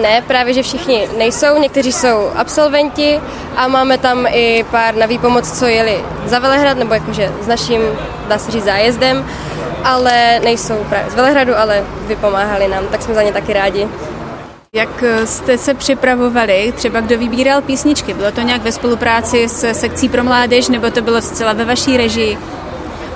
Ne, 0.01 0.23
právě 0.27 0.53
že 0.53 0.63
všichni 0.63 1.07
nejsou, 1.17 1.57
někteří 1.57 1.91
jsou 1.91 2.31
absolventi 2.35 3.21
a 3.55 3.67
máme 3.67 3.97
tam 3.97 4.27
i 4.31 4.65
pár 4.71 4.95
na 4.95 5.05
výpomoc, 5.05 5.59
co 5.59 5.65
jeli 5.65 6.03
za 6.25 6.39
Velehrad, 6.39 6.77
nebo 6.77 6.93
jakože 6.93 7.31
s 7.41 7.47
naším, 7.47 7.81
dá 8.27 8.37
se 8.37 8.51
říct, 8.51 8.63
zájezdem, 8.63 9.25
ale 9.83 10.39
nejsou 10.43 10.85
právě 10.89 11.11
z 11.11 11.15
Velehradu, 11.15 11.57
ale 11.57 11.83
vypomáhali 12.07 12.67
nám, 12.67 12.87
tak 12.87 13.01
jsme 13.01 13.13
za 13.13 13.23
ně 13.23 13.33
taky 13.33 13.53
rádi. 13.53 13.87
Jak 14.73 15.03
jste 15.25 15.57
se 15.57 15.73
připravovali, 15.73 16.73
třeba 16.75 16.99
kdo 16.99 17.17
vybíral 17.17 17.61
písničky? 17.61 18.13
Bylo 18.13 18.31
to 18.31 18.41
nějak 18.41 18.61
ve 18.61 18.71
spolupráci 18.71 19.49
s 19.49 19.73
sekcí 19.73 20.09
pro 20.09 20.23
mládež, 20.23 20.69
nebo 20.69 20.91
to 20.91 21.01
bylo 21.01 21.21
zcela 21.21 21.53
ve 21.53 21.65
vaší 21.65 21.97
režii? 21.97 22.37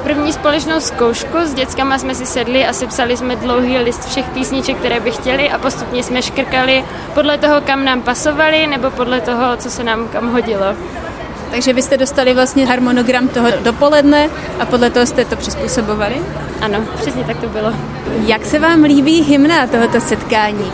První 0.03 0.33
společnou 0.33 0.79
zkoušku 0.79 1.37
s 1.43 1.53
dětskama 1.53 1.97
jsme 1.97 2.15
si 2.15 2.25
sedli 2.25 2.65
a 2.65 2.73
sepsali 2.73 3.17
jsme 3.17 3.35
dlouhý 3.35 3.77
list 3.77 4.05
všech 4.05 4.25
písniček, 4.25 4.77
které 4.77 4.99
by 4.99 5.11
chtěli 5.11 5.49
a 5.49 5.57
postupně 5.57 6.03
jsme 6.03 6.21
škrkali 6.21 6.85
podle 7.13 7.37
toho, 7.37 7.61
kam 7.61 7.85
nám 7.85 8.01
pasovali 8.01 8.67
nebo 8.67 8.91
podle 8.91 9.21
toho, 9.21 9.57
co 9.57 9.69
se 9.69 9.83
nám 9.83 10.07
kam 10.07 10.31
hodilo. 10.31 10.65
Takže 11.51 11.73
byste 11.73 11.97
dostali 11.97 12.33
vlastně 12.33 12.65
harmonogram 12.65 13.27
toho 13.27 13.47
dopoledne 13.63 14.29
a 14.59 14.65
podle 14.65 14.89
toho 14.89 15.05
jste 15.05 15.25
to 15.25 15.35
přizpůsobovali? 15.35 16.21
Ano, 16.61 16.79
přesně 17.01 17.23
tak 17.23 17.37
to 17.37 17.47
bylo. 17.47 17.73
Jak 18.25 18.45
se 18.45 18.59
vám 18.59 18.83
líbí 18.83 19.21
hymna 19.21 19.67
tohoto 19.67 20.01
setkání? 20.01 20.71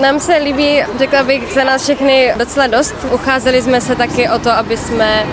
Nám 0.00 0.20
se 0.20 0.36
líbí, 0.36 0.82
řekla 0.98 1.22
bych, 1.22 1.52
za 1.54 1.64
nás 1.64 1.82
všechny 1.82 2.34
docela 2.36 2.66
dost. 2.66 2.94
Ucházeli 3.12 3.62
jsme 3.62 3.80
se 3.80 3.96
taky 3.96 4.28
o 4.28 4.38
to, 4.38 4.50
aby 4.50 4.76
jsme 4.76 5.26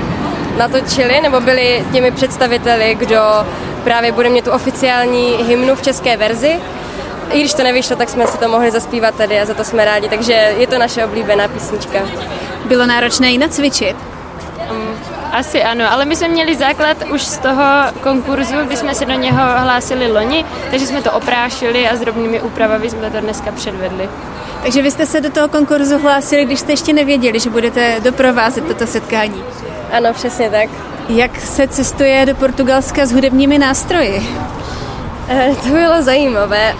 natočili 0.61 1.21
nebo 1.21 1.41
byli 1.41 1.85
těmi 1.93 2.11
představiteli, 2.11 2.95
kdo 2.95 3.21
právě 3.83 4.11
bude 4.11 4.29
mít 4.29 4.45
tu 4.45 4.51
oficiální 4.51 5.37
hymnu 5.47 5.75
v 5.75 5.81
české 5.81 6.17
verzi. 6.17 6.59
I 7.31 7.39
když 7.39 7.53
to 7.53 7.63
nevyšlo, 7.63 7.95
tak 7.95 8.09
jsme 8.09 8.27
si 8.27 8.37
to 8.37 8.47
mohli 8.47 8.71
zaspívat 8.71 9.15
tady 9.15 9.39
a 9.39 9.45
za 9.45 9.53
to 9.53 9.63
jsme 9.63 9.85
rádi, 9.85 10.09
takže 10.09 10.33
je 10.33 10.67
to 10.67 10.79
naše 10.79 11.05
oblíbená 11.05 11.47
písnička. 11.47 11.99
Bylo 12.65 12.85
náročné 12.85 13.31
ji 13.31 13.37
nacvičit? 13.37 13.95
Um, 14.71 14.95
asi 15.31 15.63
ano, 15.63 15.85
ale 15.91 16.05
my 16.05 16.15
jsme 16.15 16.27
měli 16.27 16.55
základ 16.55 16.97
už 17.13 17.21
z 17.21 17.37
toho 17.37 17.63
konkurzu, 18.01 18.55
kdy 18.65 18.77
jsme 18.77 18.95
se 18.95 19.05
do 19.05 19.13
něho 19.13 19.43
hlásili 19.57 20.11
loni, 20.11 20.45
takže 20.71 20.87
jsme 20.87 21.01
to 21.01 21.11
oprášili 21.11 21.89
a 21.89 21.95
s 21.95 21.99
drobnými 21.99 22.41
úpravami 22.41 22.89
jsme 22.89 23.11
to 23.11 23.21
dneska 23.21 23.51
předvedli. 23.51 24.09
Takže 24.63 24.81
vy 24.81 24.91
jste 24.91 25.05
se 25.05 25.21
do 25.21 25.29
toho 25.29 25.47
konkurzu 25.47 25.99
hlásili, 25.99 26.45
když 26.45 26.59
jste 26.59 26.71
ještě 26.71 26.93
nevěděli, 26.93 27.39
že 27.39 27.49
budete 27.49 27.95
doprovázet 27.99 28.65
toto 28.65 28.87
setkání. 28.87 29.43
Ano, 29.91 30.13
přesně 30.13 30.49
tak. 30.49 30.69
Jak 31.09 31.41
se 31.41 31.67
cestuje 31.67 32.25
do 32.25 32.35
Portugalska 32.35 33.05
s 33.05 33.11
hudebními 33.11 33.57
nástroji? 33.57 34.27
E, 35.29 35.55
to 35.63 35.69
bylo 35.69 36.01
zajímavé. 36.01 36.75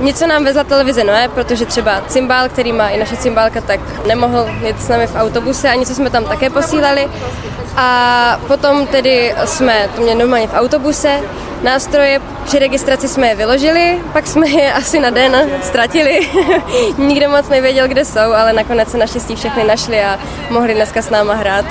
Něco 0.00 0.26
nám 0.26 0.44
vezla 0.44 0.64
televize 0.64 1.04
Noé, 1.04 1.28
protože 1.28 1.66
třeba 1.66 2.02
cymbál, 2.08 2.48
který 2.48 2.72
má 2.72 2.88
i 2.88 2.98
naše 2.98 3.16
cymbálka, 3.16 3.60
tak 3.60 3.80
nemohl 4.06 4.46
jít 4.66 4.82
s 4.82 4.88
námi 4.88 5.06
v 5.06 5.16
autobuse 5.16 5.68
a 5.68 5.74
něco 5.74 5.94
jsme 5.94 6.10
tam 6.10 6.24
také 6.24 6.50
posílali. 6.50 7.08
A 7.76 8.40
potom 8.46 8.86
tedy 8.86 9.34
jsme 9.44 9.88
to 9.94 10.02
měli 10.02 10.18
normálně 10.18 10.48
v 10.48 10.54
autobuse, 10.54 11.20
nástroje 11.62 12.20
při 12.44 12.58
registraci 12.58 13.08
jsme 13.08 13.28
je 13.28 13.34
vyložili, 13.34 14.02
pak 14.12 14.26
jsme 14.26 14.48
je 14.48 14.72
asi 14.72 15.00
na 15.00 15.10
den 15.10 15.50
ztratili. 15.62 16.20
Nikdo 16.98 17.30
moc 17.30 17.48
nevěděl, 17.48 17.88
kde 17.88 18.04
jsou, 18.04 18.32
ale 18.32 18.52
nakonec 18.52 18.90
se 18.90 18.98
naštěstí 18.98 19.36
všechny 19.36 19.64
našli 19.64 20.00
a 20.04 20.18
mohli 20.50 20.74
dneska 20.74 21.02
s 21.02 21.10
náma 21.10 21.34
hrát. 21.34 21.66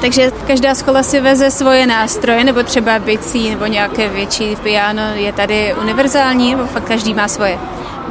Takže 0.00 0.30
každá 0.46 0.74
škola 0.74 1.02
si 1.02 1.20
veze 1.20 1.50
svoje 1.50 1.86
nástroje, 1.86 2.44
nebo 2.44 2.62
třeba 2.62 2.98
bicí, 2.98 3.50
nebo 3.50 3.66
nějaké 3.66 4.08
větší 4.08 4.56
piano 4.56 5.02
je 5.14 5.32
tady 5.32 5.74
univerzální, 5.80 6.50
nebo 6.54 6.66
fakt 6.66 6.84
každý 6.84 7.14
má 7.14 7.28
svoje? 7.28 7.58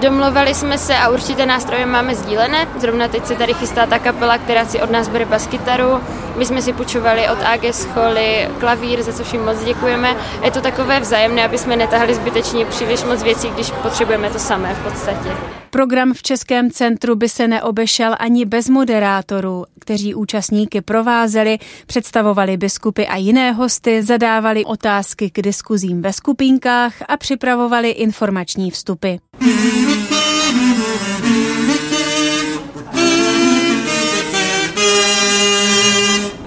Domluvali 0.01 0.55
jsme 0.55 0.77
se 0.77 0.95
a 0.95 1.09
určitě 1.09 1.45
nástroje 1.45 1.85
máme 1.85 2.15
sdílené. 2.15 2.67
Zrovna 2.79 3.07
teď 3.07 3.25
se 3.25 3.35
tady 3.35 3.53
chystá 3.53 3.85
ta 3.85 3.99
kapela, 3.99 4.37
která 4.37 4.65
si 4.65 4.81
od 4.81 4.91
nás 4.91 5.07
bere 5.07 5.25
baskytaru. 5.25 6.01
My 6.37 6.45
jsme 6.45 6.61
si 6.61 6.73
půjčovali 6.73 7.29
od 7.29 7.43
AG 7.43 7.73
Scholy 7.73 8.49
klavír, 8.59 9.01
za 9.03 9.13
což 9.13 9.33
jim 9.33 9.45
moc 9.45 9.63
děkujeme. 9.63 10.15
Je 10.43 10.51
to 10.51 10.61
takové 10.61 10.99
vzájemné, 10.99 11.45
aby 11.45 11.57
jsme 11.57 11.75
netahali 11.75 12.15
zbytečně 12.15 12.65
příliš 12.65 13.03
moc 13.03 13.23
věcí, 13.23 13.49
když 13.49 13.71
potřebujeme 13.71 14.29
to 14.29 14.39
samé 14.39 14.75
v 14.75 14.83
podstatě. 14.83 15.29
Program 15.69 16.13
v 16.13 16.23
Českém 16.23 16.71
centru 16.71 17.15
by 17.15 17.29
se 17.29 17.47
neobešel 17.47 18.15
ani 18.19 18.45
bez 18.45 18.69
moderátorů, 18.69 19.65
kteří 19.79 20.15
účastníky 20.15 20.81
provázeli, 20.81 21.57
představovali 21.85 22.57
biskupy 22.57 23.07
a 23.07 23.15
jiné 23.17 23.51
hosty, 23.51 24.03
zadávali 24.03 24.65
otázky 24.65 25.29
k 25.29 25.41
diskuzím 25.41 26.01
ve 26.01 26.13
skupinkách 26.13 26.93
a 27.07 27.17
připravovali 27.17 27.89
informační 27.89 28.71
vstupy. 28.71 29.15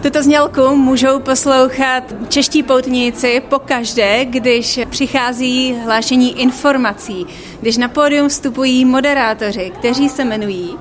Tuto 0.02 0.22
znělku 0.22 0.76
můžou 0.76 1.20
poslouchat 1.20 2.04
čeští 2.28 2.62
poutníci 2.62 3.42
pokaždé, 3.48 4.24
když 4.24 4.80
přichází 4.90 5.76
hlášení 5.84 6.40
informací, 6.40 7.26
když 7.60 7.76
na 7.76 7.88
pódium 7.88 8.28
vstupují 8.28 8.84
moderátoři, 8.84 9.72
kteří 9.78 10.08
se 10.08 10.22
jmenují 10.22 10.78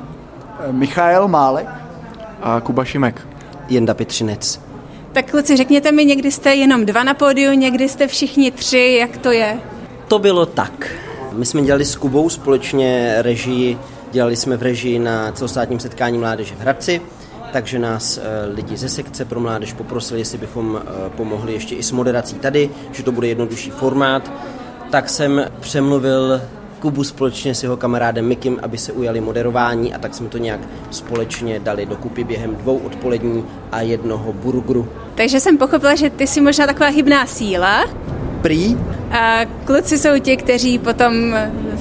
Michael 0.71 1.27
Málek 1.27 1.67
a 2.41 2.59
Kuba 2.59 2.85
Šimek. 2.85 3.27
Jenda 3.69 3.93
Petřinec. 3.93 4.59
Tak 5.13 5.31
kluci, 5.31 5.57
řekněte 5.57 5.91
mi, 5.91 6.05
někdy 6.05 6.31
jste 6.31 6.55
jenom 6.55 6.85
dva 6.85 7.03
na 7.03 7.13
pódiu, 7.13 7.51
někdy 7.51 7.89
jste 7.89 8.07
všichni 8.07 8.51
tři, 8.51 8.97
jak 8.99 9.17
to 9.17 9.31
je? 9.31 9.59
To 10.07 10.19
bylo 10.19 10.45
tak. 10.45 10.93
My 11.31 11.45
jsme 11.45 11.61
dělali 11.61 11.85
s 11.85 11.95
Kubou 11.95 12.29
společně 12.29 13.15
režii, 13.17 13.77
dělali 14.11 14.35
jsme 14.35 14.57
v 14.57 14.61
režii 14.61 14.99
na 14.99 15.31
celostátním 15.31 15.79
setkání 15.79 16.17
mládeže 16.17 16.55
v 16.55 16.59
Hradci, 16.59 17.01
takže 17.53 17.79
nás 17.79 18.17
eh, 18.17 18.21
lidi 18.53 18.77
ze 18.77 18.89
sekce 18.89 19.25
pro 19.25 19.39
mládež 19.39 19.73
poprosili, 19.73 20.19
jestli 20.19 20.37
bychom 20.37 20.81
eh, 20.81 21.09
pomohli 21.09 21.53
ještě 21.53 21.75
i 21.75 21.83
s 21.83 21.91
moderací 21.91 22.35
tady, 22.35 22.69
že 22.91 23.03
to 23.03 23.11
bude 23.11 23.27
jednodušší 23.27 23.71
formát. 23.71 24.31
Tak 24.89 25.09
jsem 25.09 25.45
přemluvil 25.59 26.41
Kubu 26.81 27.03
společně 27.03 27.55
s 27.55 27.63
jeho 27.63 27.77
kamarádem 27.77 28.27
Mikim, 28.27 28.59
aby 28.63 28.77
se 28.77 28.91
ujali 28.91 29.21
moderování 29.21 29.93
a 29.93 29.97
tak 29.99 30.13
jsme 30.13 30.29
to 30.29 30.37
nějak 30.37 30.59
společně 30.91 31.59
dali 31.59 31.85
dokupy 31.85 32.23
během 32.23 32.55
dvou 32.55 32.77
odpolední 32.77 33.45
a 33.71 33.81
jednoho 33.81 34.33
burgeru. 34.33 34.87
Takže 35.15 35.39
jsem 35.39 35.57
pochopila, 35.57 35.95
že 35.95 36.09
ty 36.09 36.27
jsi 36.27 36.41
možná 36.41 36.67
taková 36.67 36.89
hybná 36.89 37.25
síla. 37.25 37.85
Prý. 38.41 38.77
A 39.11 39.39
kluci 39.65 39.97
jsou 39.97 40.19
ti, 40.19 40.37
kteří 40.37 40.79
potom 40.79 41.13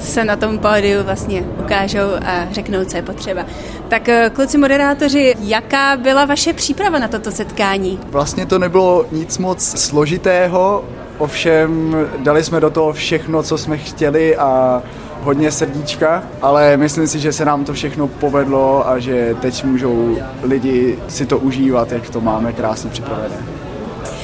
se 0.01 0.25
na 0.25 0.35
tom 0.35 0.59
pódiu 0.59 1.03
vlastně 1.03 1.43
ukážou 1.59 2.09
a 2.25 2.47
řeknou, 2.51 2.85
co 2.85 2.97
je 2.97 3.03
potřeba. 3.03 3.45
Tak 3.87 4.09
eh, 4.09 4.31
kluci 4.33 4.57
moderátoři, 4.57 5.35
jaká 5.39 5.97
byla 5.97 6.25
vaše 6.25 6.53
příprava 6.53 6.99
na 6.99 7.07
toto 7.07 7.31
setkání? 7.31 7.99
Vlastně 8.09 8.45
to 8.45 8.59
nebylo 8.59 9.05
nic 9.11 9.37
moc 9.37 9.79
složitého, 9.79 10.85
ovšem 11.21 11.95
dali 12.17 12.43
jsme 12.43 12.59
do 12.59 12.69
toho 12.69 12.93
všechno, 12.93 13.43
co 13.43 13.57
jsme 13.57 13.77
chtěli 13.77 14.37
a 14.37 14.81
hodně 15.21 15.51
srdíčka, 15.51 16.23
ale 16.41 16.77
myslím 16.77 17.07
si, 17.07 17.19
že 17.19 17.33
se 17.33 17.45
nám 17.45 17.65
to 17.65 17.73
všechno 17.73 18.07
povedlo 18.07 18.87
a 18.87 18.99
že 18.99 19.35
teď 19.41 19.63
můžou 19.63 20.17
lidi 20.43 20.99
si 21.07 21.25
to 21.25 21.37
užívat, 21.37 21.91
jak 21.91 22.09
to 22.09 22.21
máme 22.21 22.53
krásně 22.53 22.89
připravené. 22.89 23.35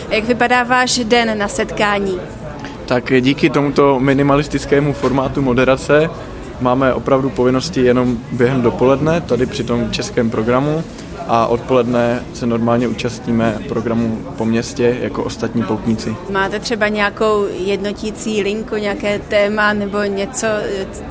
Jak 0.10 0.24
vypadá 0.24 0.64
váš 0.64 0.98
den 0.98 1.38
na 1.38 1.48
setkání? 1.48 2.20
Tak 2.86 3.12
díky 3.20 3.50
tomuto 3.50 4.00
minimalistickému 4.00 4.94
formátu 4.94 5.42
moderace 5.42 6.10
máme 6.62 6.94
opravdu 6.94 7.30
povinnosti 7.30 7.82
jenom 7.82 8.18
během 8.32 8.62
dopoledne, 8.62 9.22
tady 9.22 9.46
při 9.46 9.64
tom 9.64 9.92
českém 9.92 10.30
programu 10.30 10.84
a 11.28 11.48
odpoledne 11.48 12.24
se 12.34 12.46
normálně 12.46 12.88
účastníme 12.88 13.60
programu 13.68 14.18
po 14.38 14.46
městě 14.46 14.98
jako 15.02 15.24
ostatní 15.24 15.64
poutníci. 15.64 16.16
Máte 16.32 16.60
třeba 16.60 16.88
nějakou 16.88 17.46
jednotící 17.66 18.42
linku, 18.42 18.76
nějaké 18.76 19.20
téma 19.20 19.74
nebo 19.74 20.04
něco, 20.04 20.48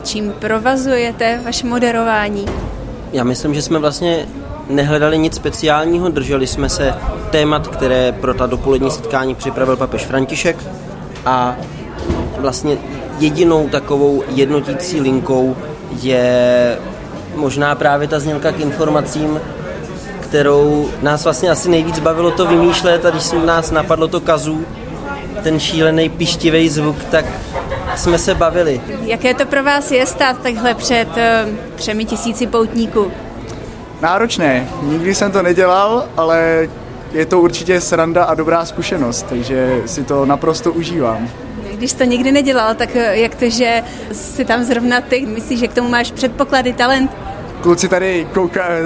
čím 0.03 0.33
provazujete 0.39 1.41
vaše 1.45 1.67
moderování? 1.67 2.47
Já 3.13 3.25
myslím, 3.25 3.55
že 3.55 3.63
jsme 3.63 3.79
vlastně 3.79 4.27
nehledali 4.71 5.19
nic 5.19 5.35
speciálního, 5.35 6.09
drželi 6.09 6.47
jsme 6.47 6.69
se 6.69 6.95
témat, 7.31 7.69
které 7.69 8.13
pro 8.13 8.35
ta 8.35 8.47
dopolední 8.47 8.91
setkání 8.91 9.35
připravil 9.35 9.77
papež 9.77 10.05
František 10.05 10.57
a 11.27 11.57
vlastně 12.39 12.79
jedinou 13.19 13.69
takovou 13.69 14.23
jednotící 14.29 15.01
linkou 15.01 15.57
je 16.03 16.79
možná 17.35 17.75
právě 17.75 18.09
ta 18.09 18.19
znělka 18.19 18.53
k 18.53 18.61
informacím, 18.61 19.41
kterou 20.21 20.91
nás 21.03 21.25
vlastně 21.25 21.51
asi 21.51 21.69
nejvíc 21.71 21.99
bavilo 21.99 22.31
to 22.31 22.47
vymýšlet 22.47 23.05
a 23.05 23.11
když 23.11 23.23
jsme 23.23 23.47
nás 23.47 23.71
napadlo 23.71 24.09
to 24.09 24.21
kazu, 24.21 24.65
ten 25.43 25.61
šílený 25.61 26.09
pištivý 26.09 26.69
zvuk, 26.69 26.97
tak 27.11 27.25
jsme 27.97 28.19
se 28.19 28.35
bavili. 28.35 28.81
Jaké 29.01 29.35
to 29.35 29.47
pro 29.47 29.65
vás 29.65 29.91
je 29.91 30.07
stát 30.07 30.39
takhle 30.43 30.75
před 30.75 31.09
uh, 31.09 31.55
třemi 31.75 32.05
tisíci 32.05 32.47
poutníků? 32.47 33.13
Náročné. 34.01 34.69
Nikdy 34.83 35.15
jsem 35.15 35.33
to 35.33 35.43
nedělal, 35.43 36.05
ale 36.17 36.69
je 37.13 37.27
to 37.27 37.41
určitě 37.41 37.81
sranda 37.81 38.25
a 38.25 38.35
dobrá 38.35 38.65
zkušenost, 38.65 39.27
takže 39.29 39.83
si 39.87 40.05
to 40.05 40.27
naprosto 40.27 40.73
užívám. 40.73 41.29
Když 41.77 41.93
to 41.93 42.05
nikdy 42.05 42.33
nedělal, 42.33 42.75
tak 42.75 42.95
jak 42.95 43.35
to, 43.35 43.51
že 43.51 43.83
si 44.13 44.45
tam 44.45 44.65
zrovna 44.65 45.01
ty, 45.01 45.27
myslíš, 45.27 45.61
že 45.61 45.69
k 45.69 45.75
tomu 45.75 45.89
máš 45.89 46.13
předpoklady, 46.13 46.73
talent? 46.73 47.11
kluci 47.63 47.89
tady 47.89 48.27
koukají, 48.35 48.85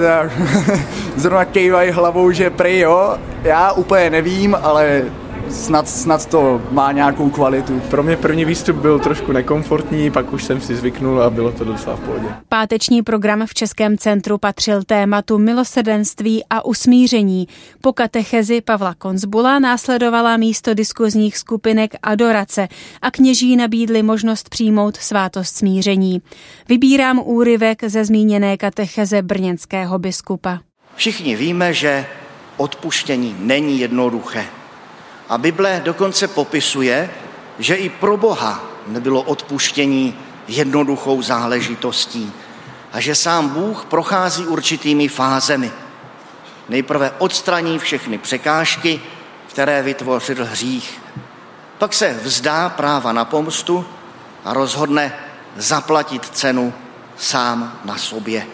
zrovna 1.15 1.45
kejvají 1.45 1.91
hlavou, 1.91 2.31
že 2.31 2.49
prej 2.49 2.79
jo, 2.79 3.17
já 3.43 3.71
úplně 3.71 4.09
nevím, 4.09 4.57
ale 4.61 5.03
snad, 5.51 5.89
snad 5.89 6.25
to 6.25 6.61
má 6.71 6.91
nějakou 6.91 7.29
kvalitu. 7.29 7.79
Pro 7.79 8.03
mě 8.03 8.17
první 8.17 8.45
výstup 8.45 8.75
byl 8.75 8.99
trošku 8.99 9.31
nekomfortní, 9.31 10.11
pak 10.11 10.33
už 10.33 10.43
jsem 10.43 10.61
si 10.61 10.75
zvyknul 10.75 11.23
a 11.23 11.29
bylo 11.29 11.51
to 11.51 11.63
docela 11.63 11.95
v 11.95 11.99
pohodě. 11.99 12.27
Páteční 12.49 13.01
program 13.01 13.45
v 13.45 13.53
Českém 13.53 13.97
centru 13.97 14.37
patřil 14.37 14.83
tématu 14.83 15.37
milosrdenství 15.37 16.43
a 16.49 16.65
usmíření. 16.65 17.47
Po 17.81 17.93
katechezi 17.93 18.61
Pavla 18.61 18.93
Konzbula 18.93 19.59
následovala 19.59 20.37
místo 20.37 20.73
diskuzních 20.73 21.37
skupinek 21.37 21.91
adorace 22.03 22.67
a 23.01 23.11
kněží 23.11 23.55
nabídli 23.55 24.03
možnost 24.03 24.49
přijmout 24.49 24.97
svátost 24.97 25.57
smíření. 25.57 26.21
Vybírám 26.69 27.21
úryvek 27.25 27.83
ze 27.83 28.05
zmíněné 28.05 28.57
katecheze 28.57 29.21
brněnského 29.21 29.99
biskupa. 29.99 30.59
Všichni 30.95 31.35
víme, 31.35 31.73
že 31.73 32.05
odpuštění 32.57 33.35
není 33.39 33.79
jednoduché. 33.79 34.45
A 35.31 35.37
Bible 35.37 35.81
dokonce 35.83 36.27
popisuje, 36.27 37.09
že 37.59 37.75
i 37.75 37.89
pro 37.89 38.17
Boha 38.17 38.63
nebylo 38.87 39.21
odpuštění 39.21 40.17
jednoduchou 40.47 41.21
záležitostí 41.21 42.33
a 42.93 42.99
že 42.99 43.15
sám 43.15 43.49
Bůh 43.49 43.85
prochází 43.85 44.45
určitými 44.45 45.07
fázemi. 45.07 45.71
Nejprve 46.69 47.11
odstraní 47.17 47.79
všechny 47.79 48.17
překážky, 48.17 49.01
které 49.47 49.83
vytvořil 49.83 50.45
hřích. 50.45 51.01
Pak 51.77 51.93
se 51.93 52.19
vzdá 52.23 52.69
práva 52.69 53.11
na 53.11 53.25
pomstu 53.25 53.85
a 54.45 54.53
rozhodne 54.53 55.13
zaplatit 55.57 56.25
cenu 56.25 56.73
sám 57.17 57.79
na 57.85 57.97
sobě. 57.97 58.47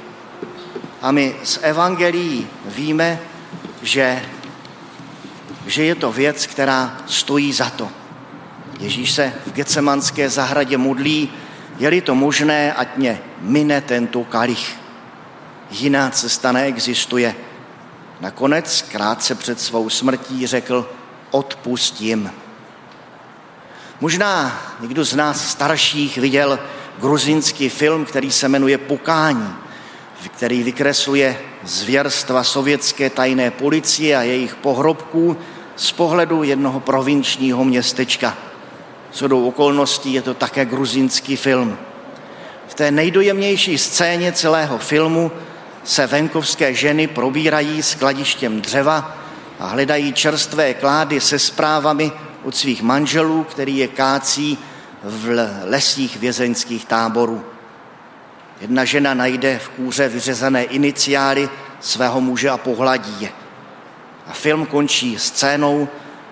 A 1.02 1.12
my 1.12 1.36
z 1.44 1.60
evangelií 1.62 2.48
víme, 2.66 3.20
že 3.82 4.22
že 5.68 5.84
je 5.84 5.96
to 5.96 6.12
věc, 6.12 6.46
která 6.46 6.98
stojí 7.06 7.54
za 7.54 7.70
to. 7.70 7.90
Ježíš 8.80 9.12
se 9.12 9.34
v 9.46 9.52
Gecemanské 9.52 10.30
zahradě 10.30 10.78
modlí, 10.78 11.30
je-li 11.78 12.02
to 12.02 12.16
možné, 12.16 12.74
ať 12.74 12.98
mě 12.98 13.22
mine 13.42 13.82
tento 13.82 14.24
kalich. 14.24 14.76
Jiná 15.72 16.10
cesta 16.10 16.52
neexistuje. 16.52 17.36
Nakonec, 18.22 18.86
krátce 18.92 19.36
před 19.36 19.62
svou 19.62 19.90
smrtí, 19.90 20.48
řekl, 20.48 20.90
odpustím. 21.32 22.32
Možná 24.02 24.62
někdo 24.80 25.06
z 25.06 25.16
nás 25.16 25.50
starších 25.50 26.18
viděl 26.18 26.60
gruzinský 27.00 27.70
film, 27.70 28.06
který 28.06 28.32
se 28.32 28.48
jmenuje 28.48 28.78
Pukání, 28.78 29.56
který 30.36 30.64
vykresluje 30.64 31.40
zvěrstva 31.64 32.44
sovětské 32.44 33.10
tajné 33.10 33.52
policie 33.52 34.18
a 34.18 34.22
jejich 34.22 34.56
pohrobků, 34.56 35.38
z 35.78 35.92
pohledu 35.92 36.44
jednoho 36.44 36.80
provinčního 36.80 37.64
městečka. 37.64 38.38
Co 39.12 39.28
do 39.28 39.40
okolností 39.40 40.14
je 40.14 40.22
to 40.22 40.34
také 40.34 40.66
gruzinský 40.66 41.36
film. 41.36 41.78
V 42.68 42.74
té 42.74 42.92
nejdojemnější 42.92 43.78
scéně 43.78 44.32
celého 44.32 44.78
filmu 44.78 45.32
se 45.84 46.08
venkovské 46.08 46.74
ženy 46.74 47.08
probírají 47.08 47.84
s 47.84 47.96
kladištěm 47.96 48.62
dřeva 48.62 49.18
a 49.60 49.68
hledají 49.68 50.14
čerstvé 50.14 50.74
klády 50.74 51.22
se 51.22 51.40
zprávami 51.40 52.12
od 52.44 52.56
svých 52.56 52.82
manželů, 52.82 53.44
který 53.44 53.78
je 53.78 53.88
kácí 53.88 54.58
v 55.04 55.48
lesích 55.64 56.18
vězeňských 56.18 56.86
táborů. 56.86 57.44
Jedna 58.62 58.86
žena 58.86 59.14
najde 59.14 59.60
v 59.60 59.70
kůře 59.70 60.10
vyřezané 60.10 60.64
iniciály 60.64 61.50
svého 61.80 62.22
muže 62.22 62.50
a 62.50 62.58
pohladí 62.58 63.16
je. 63.20 63.47
A 64.28 64.34
film 64.34 64.66
končí 64.66 65.20
scénou, 65.20 65.88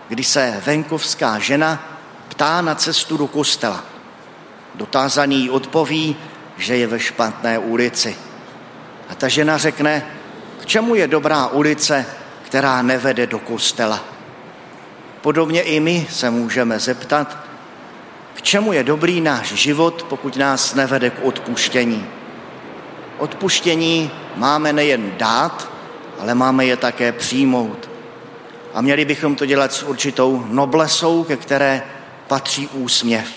kdy 0.08 0.24
se 0.24 0.62
venkovská 0.66 1.39
žena 1.39 2.00
ptá 2.28 2.62
na 2.62 2.76
cestu 2.76 3.18
do 3.18 3.28
kostela. 3.28 3.84
Dotázaný 4.76 5.50
odpoví, 5.50 6.16
že 6.58 6.78
je 6.78 6.88
ve 6.88 7.00
špatné 7.00 7.60
ulici. 7.60 8.16
A 9.10 9.16
ta 9.16 9.28
žena 9.28 9.58
řekne, 9.58 10.06
k 10.62 10.66
čemu 10.66 10.96
je 10.96 11.08
dobrá 11.08 11.48
ulice, 11.48 12.06
která 12.41 12.82
nevede 12.82 13.28
do 13.28 13.39
kostela. 13.39 14.00
Podobně 15.22 15.62
i 15.62 15.80
my 15.80 16.08
se 16.10 16.30
můžeme 16.30 16.80
zeptat, 16.80 17.38
k 18.34 18.41
čemu 18.41 18.74
je 18.74 18.84
dobrý 18.84 19.22
náš 19.22 19.48
život, 19.54 20.06
pokud 20.10 20.38
nás 20.38 20.74
nevede 20.74 21.10
k 21.10 21.24
odpuštění. 21.24 22.06
Odpuštění 23.18 24.12
máme 24.36 24.74
nejen 24.74 25.14
dát, 25.18 25.75
ale 26.20 26.36
máme 26.36 26.66
je 26.66 26.78
také 26.78 27.11
přijmout. 27.11 27.89
A 28.74 28.82
měli 28.82 29.05
bychom 29.05 29.36
to 29.36 29.45
dělat 29.45 29.74
s 29.74 29.84
určitou 29.84 30.45
noblesou, 30.49 31.24
ke 31.24 31.38
které 31.38 31.82
patří 32.28 32.68
úsměv. 32.68 33.28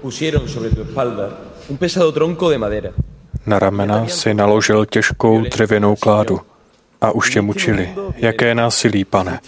Pusieron 0.00 0.48
sobre 0.48 0.70
tu 0.70 0.82
espalda 0.82 1.30
un 1.68 1.76
pesado 1.76 2.12
tronco 2.12 2.50
de 2.50 2.58
madera. 2.58 2.90
Na 3.46 3.58
ramena 3.58 4.06
si 4.06 4.34
naložil 4.34 4.86
těžkou 4.86 5.40
dřevěnou 5.40 5.96
kládu 5.96 6.40
a 7.00 7.10
už 7.10 7.30
tě 7.30 7.40
mučili. 7.40 7.88
Jaké 8.16 8.54
násilí, 8.54 9.04
pane. 9.04 9.40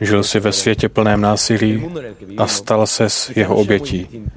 Žil 0.00 0.22
si 0.22 0.40
ve 0.40 0.52
světě 0.52 0.88
plném 0.88 1.20
násilí 1.20 1.90
a 2.38 2.46
stal 2.46 2.86
se 2.86 3.08
s 3.08 3.36
jeho 3.36 3.56
obětí. 3.56 4.28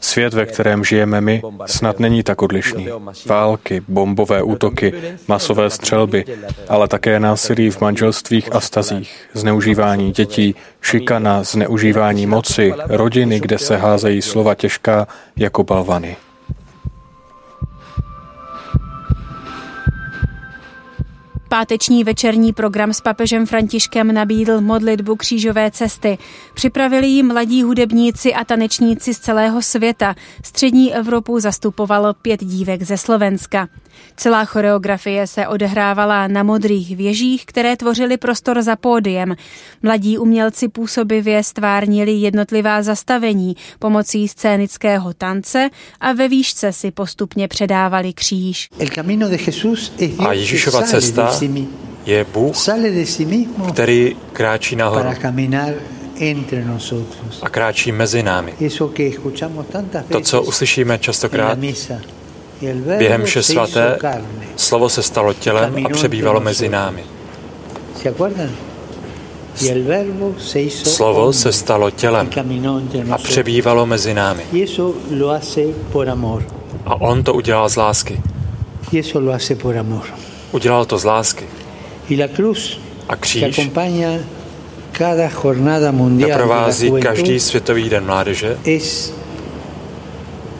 Svět, 0.00 0.34
ve 0.34 0.46
kterém 0.46 0.84
žijeme 0.84 1.20
my, 1.20 1.42
snad 1.66 2.00
není 2.00 2.22
tak 2.22 2.42
odlišný. 2.42 2.88
Války, 3.26 3.82
bombové 3.88 4.42
útoky, 4.42 4.92
masové 5.28 5.70
střelby, 5.70 6.24
ale 6.68 6.88
také 6.88 7.20
násilí 7.20 7.70
v 7.70 7.80
manželstvích 7.80 8.54
a 8.54 8.60
stazích, 8.60 9.28
zneužívání 9.32 10.12
dětí, 10.12 10.54
šikana, 10.82 11.42
zneužívání 11.42 12.26
moci, 12.26 12.74
rodiny, 12.88 13.40
kde 13.40 13.58
se 13.58 13.76
házejí 13.76 14.22
slova 14.22 14.54
těžká 14.54 15.08
jako 15.36 15.64
balvany. 15.64 16.16
Páteční 21.54 22.04
večerní 22.04 22.52
program 22.52 22.92
s 22.92 23.00
papežem 23.00 23.46
Františkem 23.46 24.14
nabídl 24.14 24.60
modlitbu 24.60 25.16
křížové 25.16 25.70
cesty. 25.70 26.18
Připravili 26.54 27.06
ji 27.06 27.22
mladí 27.22 27.62
hudebníci 27.62 28.34
a 28.34 28.44
tanečníci 28.44 29.14
z 29.14 29.18
celého 29.18 29.62
světa. 29.62 30.14
Střední 30.44 30.94
Evropu 30.94 31.40
zastupovalo 31.40 32.14
pět 32.14 32.44
dívek 32.44 32.82
ze 32.82 32.96
Slovenska. 32.98 33.68
Celá 34.16 34.44
choreografie 34.44 35.26
se 35.26 35.48
odehrávala 35.48 36.28
na 36.28 36.42
modrých 36.42 36.96
věžích, 36.96 37.46
které 37.46 37.76
tvořily 37.76 38.16
prostor 38.16 38.62
za 38.62 38.76
pódiem. 38.76 39.34
Mladí 39.82 40.18
umělci 40.18 40.68
působivě 40.68 41.42
stvárnili 41.42 42.12
jednotlivá 42.12 42.82
zastavení 42.82 43.56
pomocí 43.78 44.28
scénického 44.28 45.14
tance 45.14 45.70
a 46.00 46.12
ve 46.12 46.28
výšce 46.28 46.72
si 46.72 46.90
postupně 46.90 47.48
předávali 47.48 48.12
kříž. 48.12 48.68
A 50.18 50.32
Ježíšova 50.32 50.82
cesta 50.82 51.30
je 52.06 52.26
Bůh, 52.32 52.56
který 53.72 54.16
kráčí 54.32 54.76
nahoru 54.76 55.08
a 57.42 57.48
kráčí 57.48 57.92
mezi 57.92 58.22
námi. 58.22 58.54
To, 60.08 60.20
co 60.20 60.42
uslyšíme 60.42 60.98
častokrát 60.98 61.58
během 62.98 63.24
vše 63.24 63.42
svaté, 63.42 63.98
slovo 64.56 64.88
se 64.88 65.02
stalo 65.02 65.32
tělem 65.32 65.86
a 65.86 65.88
přebývalo 65.88 66.40
mezi 66.40 66.68
námi. 66.68 67.04
Slovo 70.68 71.32
se 71.32 71.52
stalo 71.52 71.90
tělem 71.90 72.30
a 73.10 73.18
přebývalo 73.18 73.86
mezi 73.86 74.14
námi. 74.14 74.42
A 76.86 77.00
on 77.00 77.22
to 77.22 77.34
udělal 77.34 77.68
z 77.68 77.76
lásky. 77.76 78.20
Udělal 80.52 80.84
to 80.84 80.98
z 80.98 81.04
lásky. 81.04 81.44
A 83.08 83.16
kříž 83.16 83.42
doprovází 86.18 86.92
každý 87.02 87.40
světový 87.40 87.88
den 87.90 88.04
mládeže 88.04 88.58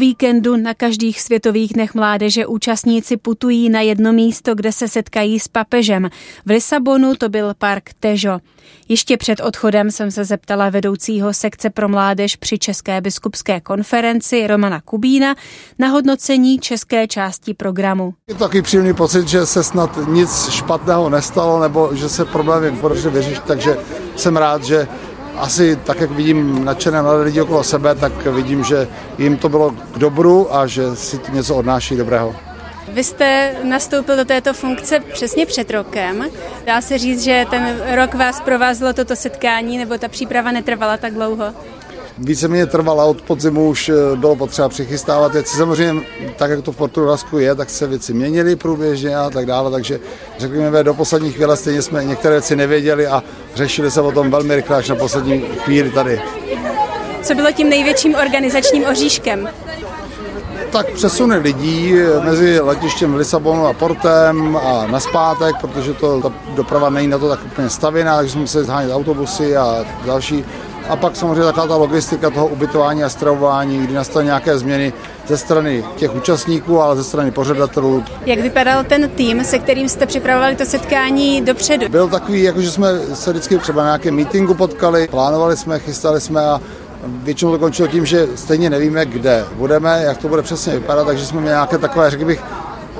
víkendu 0.00 0.56
na 0.56 0.74
každých 0.74 1.20
světových 1.20 1.72
dnech 1.72 1.94
mládeže 1.94 2.46
účastníci 2.46 3.16
putují 3.16 3.68
na 3.68 3.80
jedno 3.80 4.12
místo, 4.12 4.54
kde 4.54 4.72
se 4.72 4.88
setkají 4.88 5.40
s 5.40 5.48
papežem. 5.48 6.10
V 6.46 6.50
Lisabonu 6.50 7.14
to 7.14 7.28
byl 7.28 7.54
park 7.58 7.90
Težo. 8.00 8.38
Ještě 8.88 9.16
před 9.16 9.40
odchodem 9.40 9.90
jsem 9.90 10.10
se 10.10 10.24
zeptala 10.24 10.70
vedoucího 10.70 11.34
sekce 11.34 11.70
pro 11.70 11.88
mládež 11.88 12.36
při 12.36 12.58
České 12.58 13.00
biskupské 13.00 13.60
konferenci 13.60 14.46
Romana 14.46 14.80
Kubína 14.80 15.34
na 15.78 15.88
hodnocení 15.88 16.58
české 16.58 17.08
části 17.08 17.54
programu. 17.54 18.14
Je 18.28 18.34
to 18.34 18.44
takový 18.44 18.62
příjemný 18.62 18.94
pocit, 18.94 19.28
že 19.28 19.46
se 19.46 19.64
snad 19.64 19.98
nic 20.08 20.50
špatného 20.50 21.10
nestalo, 21.10 21.60
nebo 21.60 21.90
že 21.94 22.08
se 22.08 22.24
problémy 22.24 22.76
podařily 22.76 23.14
vyřešit, 23.14 23.42
takže 23.46 23.76
jsem 24.16 24.36
rád, 24.36 24.64
že 24.64 24.88
asi 25.40 25.76
tak, 25.76 26.00
jak 26.00 26.10
vidím 26.10 26.64
nadšené 26.64 27.02
mladé 27.02 27.22
lidi 27.22 27.40
okolo 27.40 27.64
sebe, 27.64 27.94
tak 27.94 28.26
vidím, 28.26 28.64
že 28.64 28.88
jim 29.18 29.36
to 29.36 29.48
bylo 29.48 29.70
k 29.70 29.98
dobru 29.98 30.54
a 30.54 30.66
že 30.66 30.96
si 30.96 31.20
něco 31.32 31.56
odnáší 31.56 31.96
dobrého. 31.96 32.36
Vy 32.88 33.04
jste 33.04 33.54
nastoupil 33.62 34.16
do 34.16 34.24
této 34.24 34.54
funkce 34.54 35.00
přesně 35.00 35.46
před 35.46 35.70
rokem. 35.70 36.24
Dá 36.66 36.80
se 36.80 36.98
říct, 36.98 37.22
že 37.22 37.46
ten 37.50 37.82
rok 37.94 38.14
vás 38.14 38.40
provázelo 38.40 38.92
toto 38.92 39.16
setkání, 39.16 39.78
nebo 39.78 39.98
ta 39.98 40.08
příprava 40.08 40.52
netrvala 40.52 40.96
tak 40.96 41.14
dlouho? 41.14 41.44
Víceméně 42.20 42.66
trvala 42.66 43.04
od 43.04 43.22
podzimu, 43.22 43.68
už 43.68 43.88
eh, 43.88 44.16
bylo 44.16 44.36
potřeba 44.36 44.68
přichystávat 44.68 45.32
věci. 45.32 45.56
Samozřejmě, 45.56 46.02
tak 46.36 46.50
jak 46.50 46.62
to 46.62 46.72
v 46.72 46.76
Portugalsku 46.76 47.38
je, 47.38 47.54
tak 47.54 47.70
se 47.70 47.86
věci 47.86 48.14
měnily 48.14 48.56
průběžně 48.56 49.16
a 49.16 49.30
tak 49.30 49.46
dále, 49.46 49.70
takže 49.70 50.00
řekněme, 50.38 50.84
do 50.84 50.94
poslední 50.94 51.32
chvíle 51.32 51.56
stejně 51.56 51.82
jsme 51.82 52.04
některé 52.04 52.34
věci 52.34 52.56
nevěděli 52.56 53.06
a 53.06 53.22
řešili 53.54 53.90
se 53.90 54.00
o 54.00 54.12
tom 54.12 54.30
velmi 54.30 54.56
rychle 54.56 54.76
až 54.76 54.88
na 54.88 54.94
poslední 54.94 55.40
chvíli 55.40 55.90
tady. 55.90 56.22
Co 57.22 57.34
bylo 57.34 57.52
tím 57.52 57.68
největším 57.68 58.14
organizačním 58.14 58.84
oříškem? 58.84 59.48
tak 60.70 60.92
přesuny 60.92 61.36
lidí 61.36 61.94
mezi 62.22 62.60
letištěm 62.60 63.14
Lisabonu 63.14 63.66
a 63.66 63.72
Portem 63.72 64.56
a 64.56 64.86
naspátek, 64.86 65.56
protože 65.60 65.94
to, 65.94 66.20
ta 66.20 66.32
doprava 66.54 66.90
není 66.90 67.08
na 67.08 67.18
to 67.18 67.28
tak 67.28 67.44
úplně 67.44 67.70
stavěná, 67.70 68.16
takže 68.16 68.32
jsme 68.32 68.40
museli 68.40 68.64
zhánět 68.64 68.92
autobusy 68.92 69.56
a 69.56 69.84
další 70.06 70.44
a 70.90 70.96
pak 70.96 71.16
samozřejmě 71.16 71.42
taková 71.42 71.66
ta 71.66 71.76
logistika 71.76 72.30
toho 72.30 72.46
ubytování 72.46 73.04
a 73.04 73.08
stravování, 73.08 73.78
kdy 73.78 73.94
nastaly 73.94 74.24
nějaké 74.24 74.58
změny 74.58 74.92
ze 75.26 75.36
strany 75.36 75.84
těch 75.96 76.14
účastníků, 76.14 76.80
ale 76.80 76.96
ze 76.96 77.04
strany 77.04 77.30
pořadatelů. 77.30 78.04
Jak 78.26 78.40
vypadal 78.40 78.84
ten 78.84 79.08
tým, 79.08 79.44
se 79.44 79.58
kterým 79.58 79.88
jste 79.88 80.06
připravovali 80.06 80.56
to 80.56 80.64
setkání 80.64 81.42
dopředu? 81.42 81.88
Byl 81.88 82.08
takový, 82.08 82.42
jako 82.42 82.60
že 82.60 82.70
jsme 82.70 82.88
se 83.14 83.30
vždycky 83.30 83.58
třeba 83.58 83.82
na 83.82 83.88
nějakém 83.88 84.14
meetingu 84.14 84.54
potkali, 84.54 85.08
plánovali 85.10 85.56
jsme, 85.56 85.78
chystali 85.78 86.20
jsme 86.20 86.40
a 86.40 86.60
většinou 87.04 87.50
to 87.52 87.58
končilo 87.58 87.88
tím, 87.88 88.06
že 88.06 88.28
stejně 88.34 88.70
nevíme, 88.70 89.06
kde 89.06 89.44
budeme, 89.54 90.02
jak 90.02 90.18
to 90.18 90.28
bude 90.28 90.42
přesně 90.42 90.72
vypadat, 90.72 91.06
takže 91.06 91.26
jsme 91.26 91.40
měli 91.40 91.54
nějaké 91.54 91.78
takové, 91.78 92.10
řekl 92.10 92.24
bych, 92.24 92.42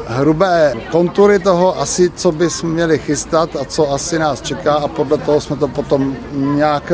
hrubé 0.07 0.75
kontury 0.91 1.39
toho 1.39 1.81
asi, 1.81 2.11
co 2.11 2.33
bychom 2.33 2.71
měli 2.71 2.99
chystat 2.99 3.57
a 3.61 3.65
co 3.65 3.93
asi 3.93 4.19
nás 4.19 4.41
čeká 4.41 4.75
a 4.75 4.89
podle 4.89 5.19
toho 5.19 5.41
jsme 5.41 5.57
to 5.57 5.69
potom 5.69 6.17
nějak 6.33 6.93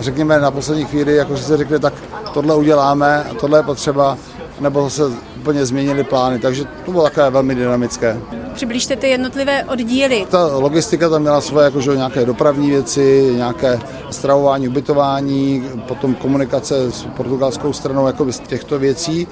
řekněme 0.00 0.40
na 0.40 0.50
poslední 0.50 0.84
chvíli, 0.84 1.16
jakože 1.16 1.42
se 1.42 1.56
řekne, 1.56 1.78
tak 1.78 1.92
tohle 2.34 2.56
uděláme 2.56 3.24
a 3.30 3.34
tohle 3.34 3.58
je 3.58 3.62
potřeba, 3.62 4.18
nebo 4.60 4.90
se 4.90 5.02
úplně 5.36 5.66
změnili 5.66 6.04
plány, 6.04 6.38
takže 6.38 6.64
to 6.84 6.90
bylo 6.90 7.02
takové 7.02 7.30
velmi 7.30 7.54
dynamické. 7.54 8.20
Přiblížte 8.54 8.96
ty 8.96 9.08
jednotlivé 9.08 9.64
oddíly. 9.64 10.26
Ta 10.30 10.46
logistika 10.56 11.08
tam 11.08 11.22
měla 11.22 11.40
svoje 11.40 11.64
jakože 11.64 11.96
nějaké 11.96 12.24
dopravní 12.24 12.70
věci, 12.70 13.32
nějaké 13.36 13.80
stravování, 14.10 14.68
ubytování, 14.68 15.70
potom 15.88 16.14
komunikace 16.14 16.92
s 16.92 17.04
portugalskou 17.16 17.72
stranou 17.72 18.06
jako 18.06 18.32
z 18.32 18.40
těchto 18.40 18.78
věcí 18.78 19.28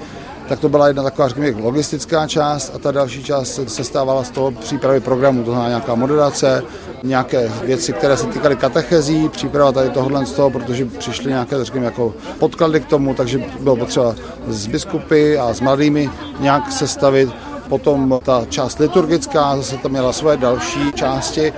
tak 0.49 0.59
to 0.59 0.69
byla 0.69 0.87
jedna 0.87 1.03
taková, 1.03 1.27
řekněme, 1.27 1.61
logistická 1.61 2.27
část 2.27 2.71
a 2.75 2.79
ta 2.79 2.91
další 2.91 3.23
část 3.23 3.59
se 3.67 3.83
stávala 3.83 4.23
z 4.23 4.29
toho 4.29 4.51
přípravy 4.51 4.99
programu, 4.99 5.43
to 5.43 5.51
znamená 5.51 5.69
nějaká 5.69 5.95
moderace, 5.95 6.63
nějaké 7.03 7.51
věci, 7.63 7.93
které 7.93 8.17
se 8.17 8.27
týkaly 8.27 8.55
katechezí, 8.55 9.29
příprava 9.29 9.71
tady 9.71 9.89
tohohle 9.89 10.25
z 10.25 10.31
toho, 10.31 10.49
protože 10.49 10.85
přišly 10.85 11.31
nějaké, 11.31 11.65
řekněme, 11.65 11.85
jako 11.85 12.13
podklady 12.39 12.79
k 12.79 12.85
tomu, 12.85 13.13
takže 13.13 13.43
bylo 13.59 13.75
potřeba 13.75 14.15
s 14.47 14.67
biskupy 14.67 15.37
a 15.37 15.53
s 15.53 15.61
mladými 15.61 16.09
nějak 16.39 16.71
sestavit. 16.71 17.29
Potom 17.69 18.19
ta 18.23 18.45
část 18.49 18.79
liturgická, 18.79 19.57
zase 19.57 19.77
tam 19.77 19.91
měla 19.91 20.13
svoje 20.13 20.37
další 20.37 20.91
části 20.91 21.53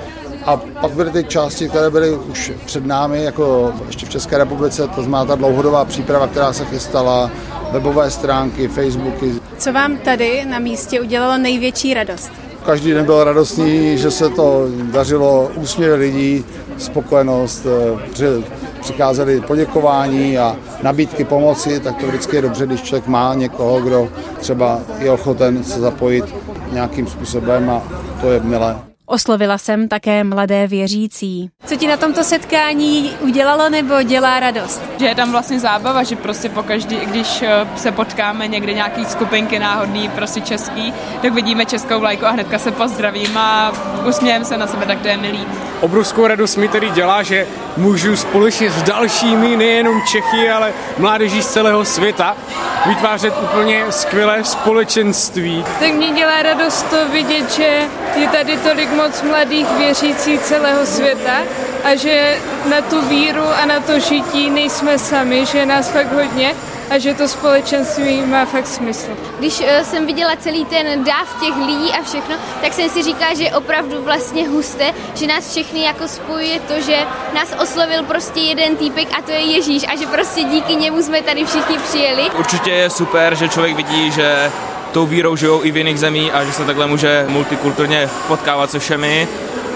a 0.45 0.57
pak 0.81 0.91
byly 0.91 1.11
ty 1.11 1.23
části, 1.23 1.69
které 1.69 1.89
byly 1.89 2.11
už 2.11 2.51
před 2.65 2.85
námi, 2.85 3.23
jako 3.23 3.73
ještě 3.87 4.05
v 4.05 4.09
České 4.09 4.37
republice, 4.37 4.87
to 4.87 5.01
znamená 5.01 5.25
ta 5.25 5.35
dlouhodobá 5.35 5.85
příprava, 5.85 6.27
která 6.27 6.53
se 6.53 6.65
chystala, 6.65 7.31
webové 7.71 8.11
stránky, 8.11 8.67
Facebooky. 8.67 9.33
Co 9.57 9.73
vám 9.73 9.97
tady 9.97 10.45
na 10.45 10.59
místě 10.59 11.01
udělalo 11.01 11.37
největší 11.37 11.93
radost? 11.93 12.31
Každý 12.65 12.91
den 12.91 13.05
byl 13.05 13.23
radostný, 13.23 13.97
že 13.97 14.11
se 14.11 14.29
to 14.29 14.67
dařilo, 14.91 15.51
úsměv 15.55 15.99
lidí, 15.99 16.45
spokojenost, 16.77 17.65
eh, 17.65 18.59
přicházely 18.81 19.41
poděkování 19.41 20.37
a 20.37 20.55
nabídky 20.83 21.23
pomoci, 21.23 21.79
tak 21.79 21.97
to 21.97 22.07
vždycky 22.07 22.35
je 22.35 22.41
dobře, 22.41 22.65
když 22.65 22.81
člověk 22.81 23.07
má 23.07 23.33
někoho, 23.33 23.81
kdo 23.81 24.09
třeba 24.39 24.79
je 24.99 25.11
ochoten 25.11 25.63
se 25.63 25.79
zapojit 25.79 26.25
nějakým 26.71 27.07
způsobem 27.07 27.69
a 27.69 27.83
to 28.21 28.31
je 28.31 28.39
milé. 28.39 28.88
Oslovila 29.11 29.57
jsem 29.57 29.87
také 29.87 30.23
mladé 30.23 30.67
věřící. 30.67 31.49
Co 31.65 31.75
ti 31.75 31.87
na 31.87 31.97
tomto 31.97 32.23
setkání 32.23 33.11
udělalo 33.19 33.69
nebo 33.69 34.03
dělá 34.03 34.39
radost? 34.39 34.81
Že 34.99 35.05
je 35.05 35.15
tam 35.15 35.31
vlastně 35.31 35.59
zábava, 35.59 36.03
že 36.03 36.15
prostě 36.15 36.49
pokaždý, 36.49 36.95
když 36.95 37.41
eh, 37.41 37.67
se 37.75 37.91
potkáme 37.91 38.47
někde 38.47 38.73
nějaký 38.73 39.05
skupinky 39.05 39.59
náhodný, 39.59 40.09
prostě 40.09 40.41
český, 40.41 40.93
tak 41.21 41.33
vidíme 41.33 41.65
českou 41.65 41.99
vlajku 41.99 42.25
a 42.25 42.29
hnedka 42.29 42.59
se 42.59 42.71
pozdravím 42.71 43.37
a 43.37 43.71
usmějeme 44.07 44.45
se 44.45 44.57
na 44.57 44.67
sebe, 44.67 44.85
tak 44.85 45.01
to 45.01 45.07
je 45.07 45.17
milý. 45.17 45.47
Obrovskou 45.81 46.27
radost 46.27 46.55
mi 46.55 46.67
tedy 46.67 46.89
dělá, 46.89 47.23
že 47.23 47.47
můžu 47.77 48.15
společně 48.15 48.71
s 48.71 48.83
dalšími, 48.83 49.57
nejenom 49.57 50.01
Čechy, 50.01 50.49
ale 50.49 50.73
mládeží 50.97 51.41
z 51.41 51.47
celého 51.47 51.85
světa, 51.85 52.37
vytvářet 52.85 53.33
úplně 53.43 53.83
skvělé 53.89 54.43
společenství. 54.43 55.65
Tak 55.79 55.93
mě 55.93 56.11
dělá 56.11 56.41
radost 56.41 56.83
to 56.89 57.09
vidět, 57.09 57.51
že 57.51 57.81
je 58.15 58.27
tady 58.27 58.57
tolik 58.57 58.89
moc 59.03 59.21
mladých 59.21 59.67
věřící 59.77 60.39
celého 60.39 60.85
světa 60.85 61.37
a 61.83 61.95
že 61.95 62.37
na 62.69 62.81
tu 62.81 63.01
víru 63.01 63.47
a 63.61 63.65
na 63.65 63.79
to 63.79 63.99
žití 63.99 64.49
nejsme 64.49 64.99
sami, 64.99 65.45
že 65.45 65.57
je 65.57 65.65
nás 65.65 65.89
fakt 65.89 66.13
hodně 66.13 66.55
a 66.89 66.97
že 66.97 67.13
to 67.13 67.27
společenství 67.27 68.21
má 68.21 68.45
fakt 68.45 68.67
smysl. 68.67 69.07
Když 69.39 69.59
uh, 69.59 69.65
jsem 69.83 70.05
viděla 70.05 70.35
celý 70.35 70.65
ten 70.65 71.03
dáv 71.03 71.39
těch 71.39 71.55
lidí 71.67 71.91
a 71.99 72.03
všechno, 72.03 72.35
tak 72.61 72.73
jsem 72.73 72.89
si 72.89 73.03
říkala, 73.03 73.33
že 73.33 73.43
je 73.43 73.55
opravdu 73.55 74.03
vlastně 74.03 74.49
husté, 74.49 74.93
že 75.15 75.27
nás 75.27 75.51
všechny 75.51 75.83
jako 75.83 76.07
spojuje 76.07 76.59
to, 76.59 76.81
že 76.81 76.97
nás 77.33 77.55
oslovil 77.61 78.03
prostě 78.03 78.39
jeden 78.39 78.75
týpek 78.75 79.07
a 79.17 79.21
to 79.21 79.31
je 79.31 79.39
Ježíš 79.39 79.83
a 79.87 79.95
že 79.95 80.07
prostě 80.07 80.43
díky 80.43 80.75
němu 80.75 81.01
jsme 81.01 81.21
tady 81.21 81.45
všichni 81.45 81.77
přijeli. 81.77 82.29
Určitě 82.39 82.71
je 82.71 82.89
super, 82.89 83.35
že 83.35 83.49
člověk 83.49 83.75
vidí, 83.75 84.11
že 84.11 84.51
tou 84.91 85.05
vírou 85.05 85.35
žijou 85.35 85.63
i 85.63 85.71
v 85.71 85.77
jiných 85.77 85.99
zemích 85.99 86.33
a 86.33 86.43
že 86.43 86.51
se 86.51 86.65
takhle 86.65 86.87
může 86.87 87.25
multikulturně 87.29 88.09
potkávat 88.27 88.71
se 88.71 88.79
všemi 88.79 89.27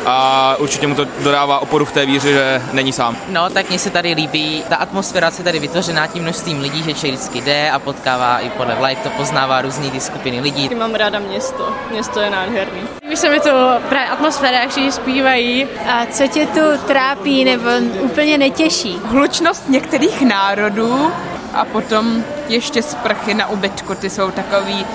a 0.06 0.56
určitě 0.60 0.88
mu 0.88 0.96
to 0.96 1.06
dodává 1.24 1.60
oporu 1.60 1.86
v 1.86 1.92
té 1.92 2.06
víře, 2.06 2.32
že 2.32 2.62
není 2.72 2.94
sám. 2.94 3.18
No, 3.30 3.50
tak 3.50 3.70
mně 3.70 3.80
se 3.80 3.90
tady 3.90 4.14
líbí, 4.14 4.64
ta 4.70 4.76
atmosféra 4.76 5.32
se 5.32 5.44
tady 5.44 5.60
vytvořená 5.60 6.08
tím 6.08 6.24
množstvím 6.24 6.62
lidí, 6.62 6.84
že 6.84 6.94
člověk 6.94 7.16
vždycky 7.16 7.42
jde 7.42 7.72
a 7.72 7.80
potkává 7.80 8.40
i 8.40 8.50
podle 8.50 8.76
vlajk, 8.76 9.00
to 9.00 9.10
poznává 9.10 9.62
různý 9.62 9.92
ty 9.92 10.00
skupiny 10.00 10.40
lidí. 10.40 10.70
Mám 10.76 10.96
ráda 10.96 11.20
město, 11.20 11.76
město 11.92 12.20
je 12.20 12.30
nádherný. 12.30 12.82
Líbí 13.04 13.18
se 13.18 13.30
mi 13.30 13.40
to 13.40 13.50
právě 13.90 14.10
atmosféra, 14.10 14.60
jak 14.60 14.70
všichni 14.70 14.92
zpívají. 14.92 15.68
A 15.90 16.06
co 16.06 16.28
tě 16.28 16.46
tu 16.46 16.60
trápí 16.88 17.46
nebo 17.46 17.70
úplně 18.00 18.38
netěší? 18.38 19.00
Hlučnost 19.06 19.70
některých 19.70 20.22
národů 20.22 21.12
a 21.54 21.66
potom 21.66 22.24
ještě 22.48 22.82
sprchy 22.82 23.34
na 23.34 23.50
ubytku, 23.50 23.96
ty 23.96 24.10
jsou 24.10 24.32
takový 24.32 24.86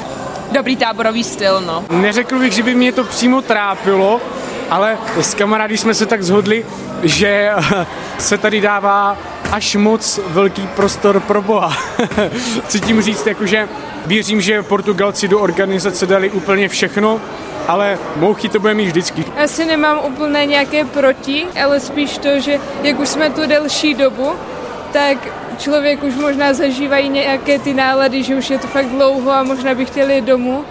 dobrý 0.53 0.76
táborový 0.76 1.24
styl, 1.24 1.61
no. 1.61 1.84
Neřekl 1.90 2.38
bych, 2.38 2.53
že 2.53 2.62
by 2.62 2.74
mě 2.74 2.92
to 2.92 3.05
přímo 3.05 3.42
trápilo, 3.42 4.20
ale 4.70 4.99
s 5.20 5.34
kamarády 5.34 5.78
jsme 5.78 5.94
se 5.94 6.07
tak 6.07 6.22
zhodli, 6.22 6.66
že 7.03 7.51
se 8.18 8.38
tady 8.38 8.61
dává 8.61 9.16
až 9.53 9.76
moc 9.76 10.20
velký 10.26 10.66
prostor 10.66 11.20
pro 11.20 11.42
Boha. 11.42 11.72
Chci 12.64 12.80
tím 12.80 13.03
říct, 13.03 13.26
jakože 13.26 13.68
věřím, 14.07 14.40
že 14.40 14.62
Portugalci 14.62 15.28
do 15.28 15.40
organizace 15.40 16.07
dali 16.07 16.30
úplně 16.30 16.68
všechno, 16.68 17.20
ale 17.68 17.99
mouchy 18.16 18.49
to 18.49 18.61
bude 18.61 18.74
mít 18.74 18.86
vždycky. 18.86 19.24
Asi 19.44 19.64
nemám 19.64 19.99
úplně 20.05 20.46
nějaké 20.46 20.84
proti, 20.84 21.46
ale 21.64 21.80
spíš 21.80 22.18
to, 22.18 22.40
že 22.40 22.61
jak 22.82 23.01
už 23.01 23.09
jsme 23.09 23.30
tu 23.30 23.46
delší 23.46 23.94
dobu, 23.94 24.32
tak 24.92 25.18
člověk 25.59 26.03
už 26.03 26.15
možná 26.15 26.53
zažívají 26.53 27.09
nějaké 27.09 27.59
ty 27.59 27.75
nálady, 27.75 28.23
že 28.23 28.37
už 28.37 28.51
je 28.51 28.59
to 28.59 28.67
fakt 28.67 28.87
dlouho 28.87 29.31
a 29.31 29.43
možná 29.43 29.75
by 29.75 29.85
chtěli 29.85 30.21
domů, 30.21 30.65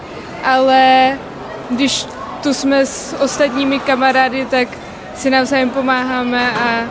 ale 0.44 1.12
když 1.70 2.06
tu 2.44 2.54
jsme 2.54 2.86
s 2.86 3.16
ostatními 3.20 3.80
kamarády, 3.80 4.46
tak 4.46 4.68
si 5.16 5.30
navzájem 5.30 5.70
pomáháme 5.70 6.52
a 6.52 6.86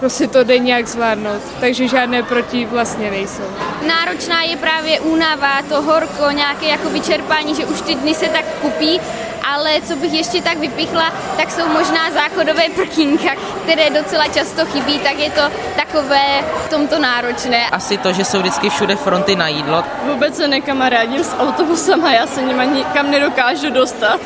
prostě 0.00 0.26
to 0.26 0.44
jde 0.44 0.58
nějak 0.58 0.86
zvládnout, 0.86 1.42
takže 1.60 1.88
žádné 1.88 2.22
proti 2.22 2.64
vlastně 2.64 3.10
nejsou. 3.10 3.42
Náročná 3.86 4.42
je 4.42 4.56
právě 4.56 5.00
únava, 5.00 5.62
to 5.68 5.82
horko, 5.82 6.30
nějaké 6.30 6.66
jako 6.66 6.90
vyčerpání, 6.90 7.54
že 7.54 7.66
už 7.66 7.80
ty 7.80 7.94
dny 7.94 8.14
se 8.14 8.28
tak 8.28 8.44
kupí, 8.44 9.00
ale 9.52 9.80
co 9.80 9.96
bych 9.96 10.12
ještě 10.12 10.42
tak 10.42 10.58
vypichla, 10.58 11.12
tak 11.36 11.50
jsou 11.50 11.68
možná 11.68 12.10
záchodové 12.10 12.62
prkínka, 12.74 13.30
které 13.62 13.90
docela 13.90 14.28
často 14.28 14.64
chybí, 14.66 14.98
tak 14.98 15.18
je 15.18 15.30
to 15.30 15.42
takové 15.76 16.44
v 16.66 16.68
tomto 16.70 16.98
náročné. 16.98 17.68
Asi 17.70 17.98
to, 17.98 18.12
že 18.12 18.24
jsou 18.24 18.38
vždycky 18.38 18.70
všude 18.70 18.96
fronty 18.96 19.36
na 19.36 19.48
jídlo. 19.48 19.84
Vůbec 20.04 20.36
se 20.36 20.48
nekamarádím 20.48 21.24
s 21.24 21.36
autobusem 21.38 22.04
a 22.04 22.12
já 22.12 22.26
se 22.26 22.42
nima 22.42 22.64
nikam 22.64 23.10
nedokážu 23.10 23.70
dostat. 23.70 24.20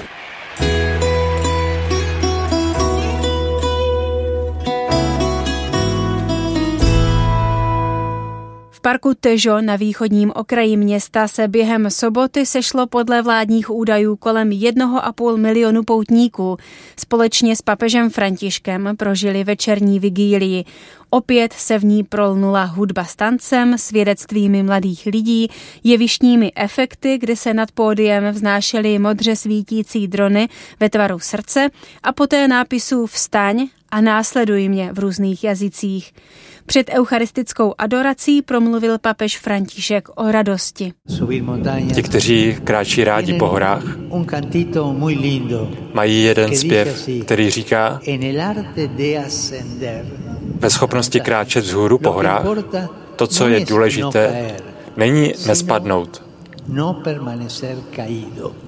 Parku 8.86 9.14
Težo 9.20 9.60
na 9.60 9.76
východním 9.76 10.32
okraji 10.34 10.76
města 10.76 11.28
se 11.28 11.48
během 11.48 11.90
soboty 11.90 12.46
sešlo 12.46 12.86
podle 12.86 13.22
vládních 13.22 13.70
údajů 13.70 14.16
kolem 14.16 14.50
1,5 14.50 15.36
milionu 15.36 15.82
poutníků. 15.82 16.56
Společně 16.98 17.56
s 17.56 17.62
papežem 17.62 18.10
Františkem 18.10 18.96
prožili 18.96 19.44
večerní 19.44 20.00
vigílii. 20.00 20.64
Opět 21.10 21.52
se 21.52 21.78
v 21.78 21.84
ní 21.84 22.04
prolnula 22.04 22.64
hudba 22.64 23.04
s 23.04 23.16
tancem, 23.16 23.78
svědectvími 23.78 24.62
mladých 24.62 25.06
lidí, 25.06 25.48
jevištními 25.84 26.52
efekty, 26.56 27.18
kdy 27.18 27.36
se 27.36 27.54
nad 27.54 27.72
pódiem 27.72 28.30
vznášely 28.30 28.98
modře 28.98 29.36
svítící 29.36 30.08
drony 30.08 30.48
ve 30.80 30.90
tvaru 30.90 31.18
srdce 31.18 31.70
a 32.02 32.12
poté 32.12 32.48
nápisů 32.48 33.06
Vstaň 33.06 33.68
a 33.90 34.00
následuj 34.00 34.68
mě 34.68 34.92
v 34.92 34.98
různých 34.98 35.44
jazycích. 35.44 36.12
Před 36.66 36.90
eucharistickou 36.90 37.74
adorací 37.78 38.42
promluvil 38.42 38.98
papež 38.98 39.38
František 39.38 40.08
o 40.14 40.32
radosti. 40.32 40.92
Ti, 41.94 42.02
kteří 42.02 42.56
kráčí 42.64 43.04
rádi 43.04 43.34
po 43.34 43.46
horách, 43.46 43.82
mají 45.94 46.22
jeden 46.22 46.56
zpěv, 46.56 47.08
který 47.24 47.50
říká 47.50 48.00
ve 50.60 50.70
schopnosti 50.70 51.20
kráčet 51.20 51.64
vzhůru 51.64 51.98
po 51.98 52.12
horách, 52.12 52.46
to, 53.16 53.26
co 53.26 53.48
je 53.48 53.64
důležité, 53.64 54.56
není 54.96 55.32
nespadnout, 55.46 56.22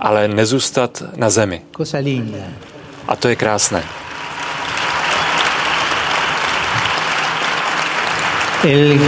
ale 0.00 0.28
nezůstat 0.28 1.02
na 1.16 1.30
zemi. 1.30 1.62
A 3.08 3.16
to 3.16 3.28
je 3.28 3.36
krásné. 3.36 3.82
El, 8.64 8.98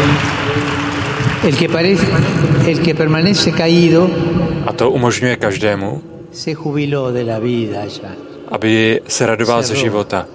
el, 1.44 1.56
que 1.56 1.68
parece, 1.68 2.06
el 2.66 2.82
que 2.82 2.94
permanece 2.94 3.52
caído 3.52 4.08
a 4.66 4.72
to 4.72 4.90
umožňuje 4.90 5.36
každému, 5.36 6.02
se 6.32 6.54
jubiló 6.54 7.10
de 7.12 7.24
la 7.24 7.40
vida 7.40 7.84
ya. 7.86 8.14
aby 8.48 9.00
se 9.06 9.26
radoval 9.26 9.62
ze 9.62 9.74
života, 9.74 10.26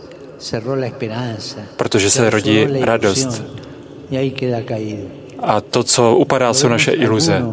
protože 1.78 2.10
se 2.10 2.30
rodí 2.30 2.68
radost. 2.82 3.44
A 5.40 5.62
to, 5.62 5.84
co 5.84 6.16
upadá, 6.16 6.54
jsou 6.54 6.68
naše 6.68 6.92
iluze. 6.92 7.44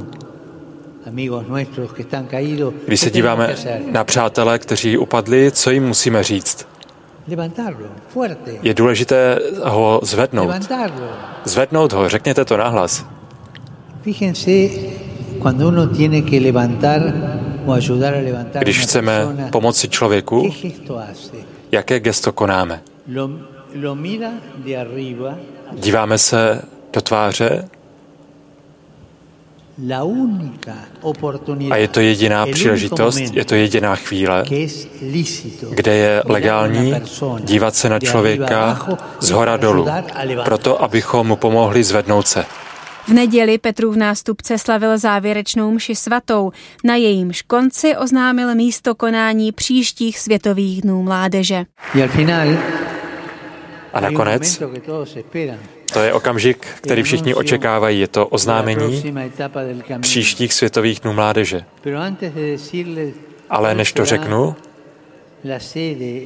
Když 2.86 3.00
se 3.00 3.10
díváme 3.10 3.56
na 3.90 4.04
přátelé, 4.04 4.58
kteří 4.58 4.96
upadli, 4.96 5.50
co 5.50 5.70
jim 5.70 5.86
musíme 5.86 6.22
říct? 6.22 6.71
Je 8.62 8.74
důležité 8.74 9.38
ho 9.62 10.00
zvednout. 10.02 10.54
Zvednout 11.44 11.92
ho, 11.92 12.08
řekněte 12.08 12.44
to 12.44 12.56
nahlas. 12.56 13.06
Když 18.58 18.78
chceme 18.80 19.26
pomoci 19.50 19.88
člověku, 19.88 20.50
jaké 21.72 22.00
gesto 22.00 22.32
konáme? 22.32 22.80
Díváme 25.72 26.18
se 26.18 26.62
do 26.92 27.00
tváře 27.00 27.68
a 31.70 31.76
je 31.76 31.88
to 31.88 32.00
jediná 32.00 32.46
příležitost, 32.46 33.18
je 33.18 33.44
to 33.44 33.54
jediná 33.54 33.96
chvíle, 33.96 34.44
kde 35.70 35.94
je 35.94 36.22
legální 36.24 36.94
dívat 37.40 37.74
se 37.74 37.88
na 37.88 37.98
člověka 37.98 38.88
z 39.20 39.30
hora 39.30 39.56
dolů, 39.56 39.86
proto 40.44 40.82
abychom 40.82 41.26
mu 41.26 41.36
pomohli 41.36 41.84
zvednout 41.84 42.26
se. 42.26 42.44
V 43.08 43.08
neděli 43.08 43.58
Petrův 43.58 43.96
nástupce 43.96 44.58
slavil 44.58 44.98
závěrečnou 44.98 45.70
mši 45.70 45.96
svatou. 45.96 46.52
Na 46.84 46.96
jejímž 46.96 47.42
konci 47.42 47.96
oznámil 47.96 48.54
místo 48.54 48.94
konání 48.94 49.52
příštích 49.52 50.18
světových 50.18 50.82
dnů 50.82 51.02
mládeže. 51.02 51.64
A 53.92 54.00
nakonec 54.00 54.62
to 55.92 56.00
je 56.00 56.12
okamžik, 56.12 56.66
který 56.74 57.02
všichni 57.02 57.34
očekávají. 57.34 58.00
Je 58.00 58.08
to 58.08 58.26
oznámení 58.26 59.02
příštích 60.00 60.54
světových 60.54 61.00
dnů 61.00 61.12
mládeže. 61.12 61.64
Ale 63.50 63.74
než 63.74 63.92
to 63.92 64.04
řeknu, 64.04 64.56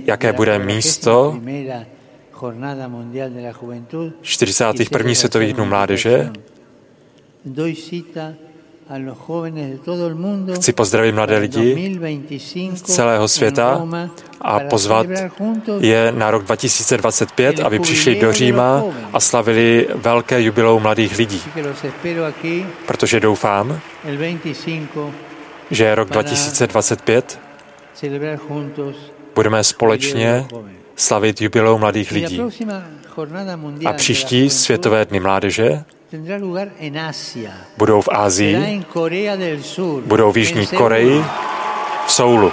jaké 0.05 0.33
bude 0.33 0.59
místo 0.59 1.41
41. 4.23 5.15
světových 5.15 5.53
dnů 5.55 5.65
mládeže, 5.65 6.31
Chci 10.55 10.73
pozdravit 10.73 11.13
mladé 11.13 11.39
lidi 11.39 11.99
z 12.75 12.83
celého 12.83 13.29
světa 13.29 13.87
a 14.41 14.61
pozvat 14.61 15.07
je 15.79 16.13
na 16.17 16.31
rok 16.31 16.45
2025, 16.45 17.61
aby 17.61 17.79
přišli 17.79 18.21
do 18.21 18.33
Říma 18.33 18.85
a 19.13 19.21
slavili 19.21 19.89
velké 19.95 20.43
jubilou 20.43 20.81
mladých 20.81 21.19
lidí. 21.19 21.43
Protože 22.87 23.21
doufám, 23.21 23.81
že 25.71 25.95
rok 25.95 26.11
2025 26.11 27.41
budeme 29.35 29.65
společně 29.65 30.47
slavit 30.97 31.41
jubilou 31.41 31.79
mladých 31.79 32.13
lidí. 32.13 32.41
A 33.87 33.93
příští 33.93 34.51
světové 34.51 35.05
dny 35.05 35.21
mládeže 35.21 35.85
budou 37.79 38.01
v 38.01 38.09
Ázii, 38.13 38.85
budou 40.07 40.33
v 40.33 40.37
Jižní 40.37 40.67
Koreji, 40.67 41.25
v 42.07 42.13
Soulu. 42.13 42.53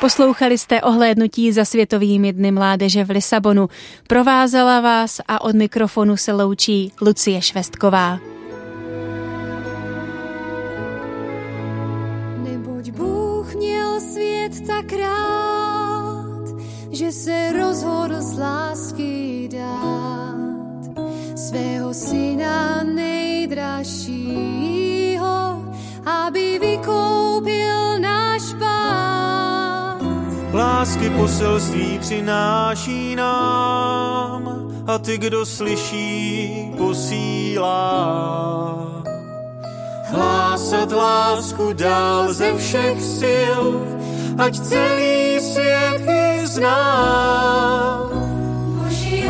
Poslouchali 0.00 0.58
jste 0.58 0.82
ohlédnutí 0.82 1.52
za 1.52 1.64
Světovými 1.64 2.32
dny 2.32 2.50
mládeže 2.50 3.04
v 3.04 3.10
Lisabonu. 3.10 3.68
Provázela 4.06 4.80
vás 4.80 5.20
a 5.28 5.40
od 5.40 5.54
mikrofonu 5.54 6.16
se 6.16 6.32
loučí 6.32 6.92
Lucie 7.00 7.42
Švestková. 7.42 8.18
Neboť 12.36 12.90
Bůh 12.90 13.54
měl 13.54 14.00
svět 14.00 14.52
tak 14.66 14.92
rád, 14.92 16.44
že 16.90 17.12
se 17.12 17.52
rozhodl 17.52 18.22
z 18.22 18.38
lásky 18.38 19.48
dát 19.52 20.47
svého 21.48 21.96
syna 21.96 22.84
nejdražšího, 22.84 25.64
aby 26.04 26.60
vykoupil 26.60 28.04
náš 28.04 28.52
pád. 28.60 30.04
Lásky 30.52 31.10
poselství 31.10 31.98
přináší 31.98 33.16
nám 33.16 34.68
a 34.86 34.98
ty, 34.98 35.18
kdo 35.18 35.46
slyší, 35.46 36.72
posílá. 36.76 37.98
Hlásat 40.04 40.92
lásku 40.92 41.72
dál 41.72 42.32
ze 42.32 42.56
všech 42.56 43.02
sil, 43.20 43.62
ať 44.38 44.60
celý 44.60 45.40
svět 45.40 46.02
ji 46.08 46.46
zná. 46.46 48.00
Boží 48.76 49.24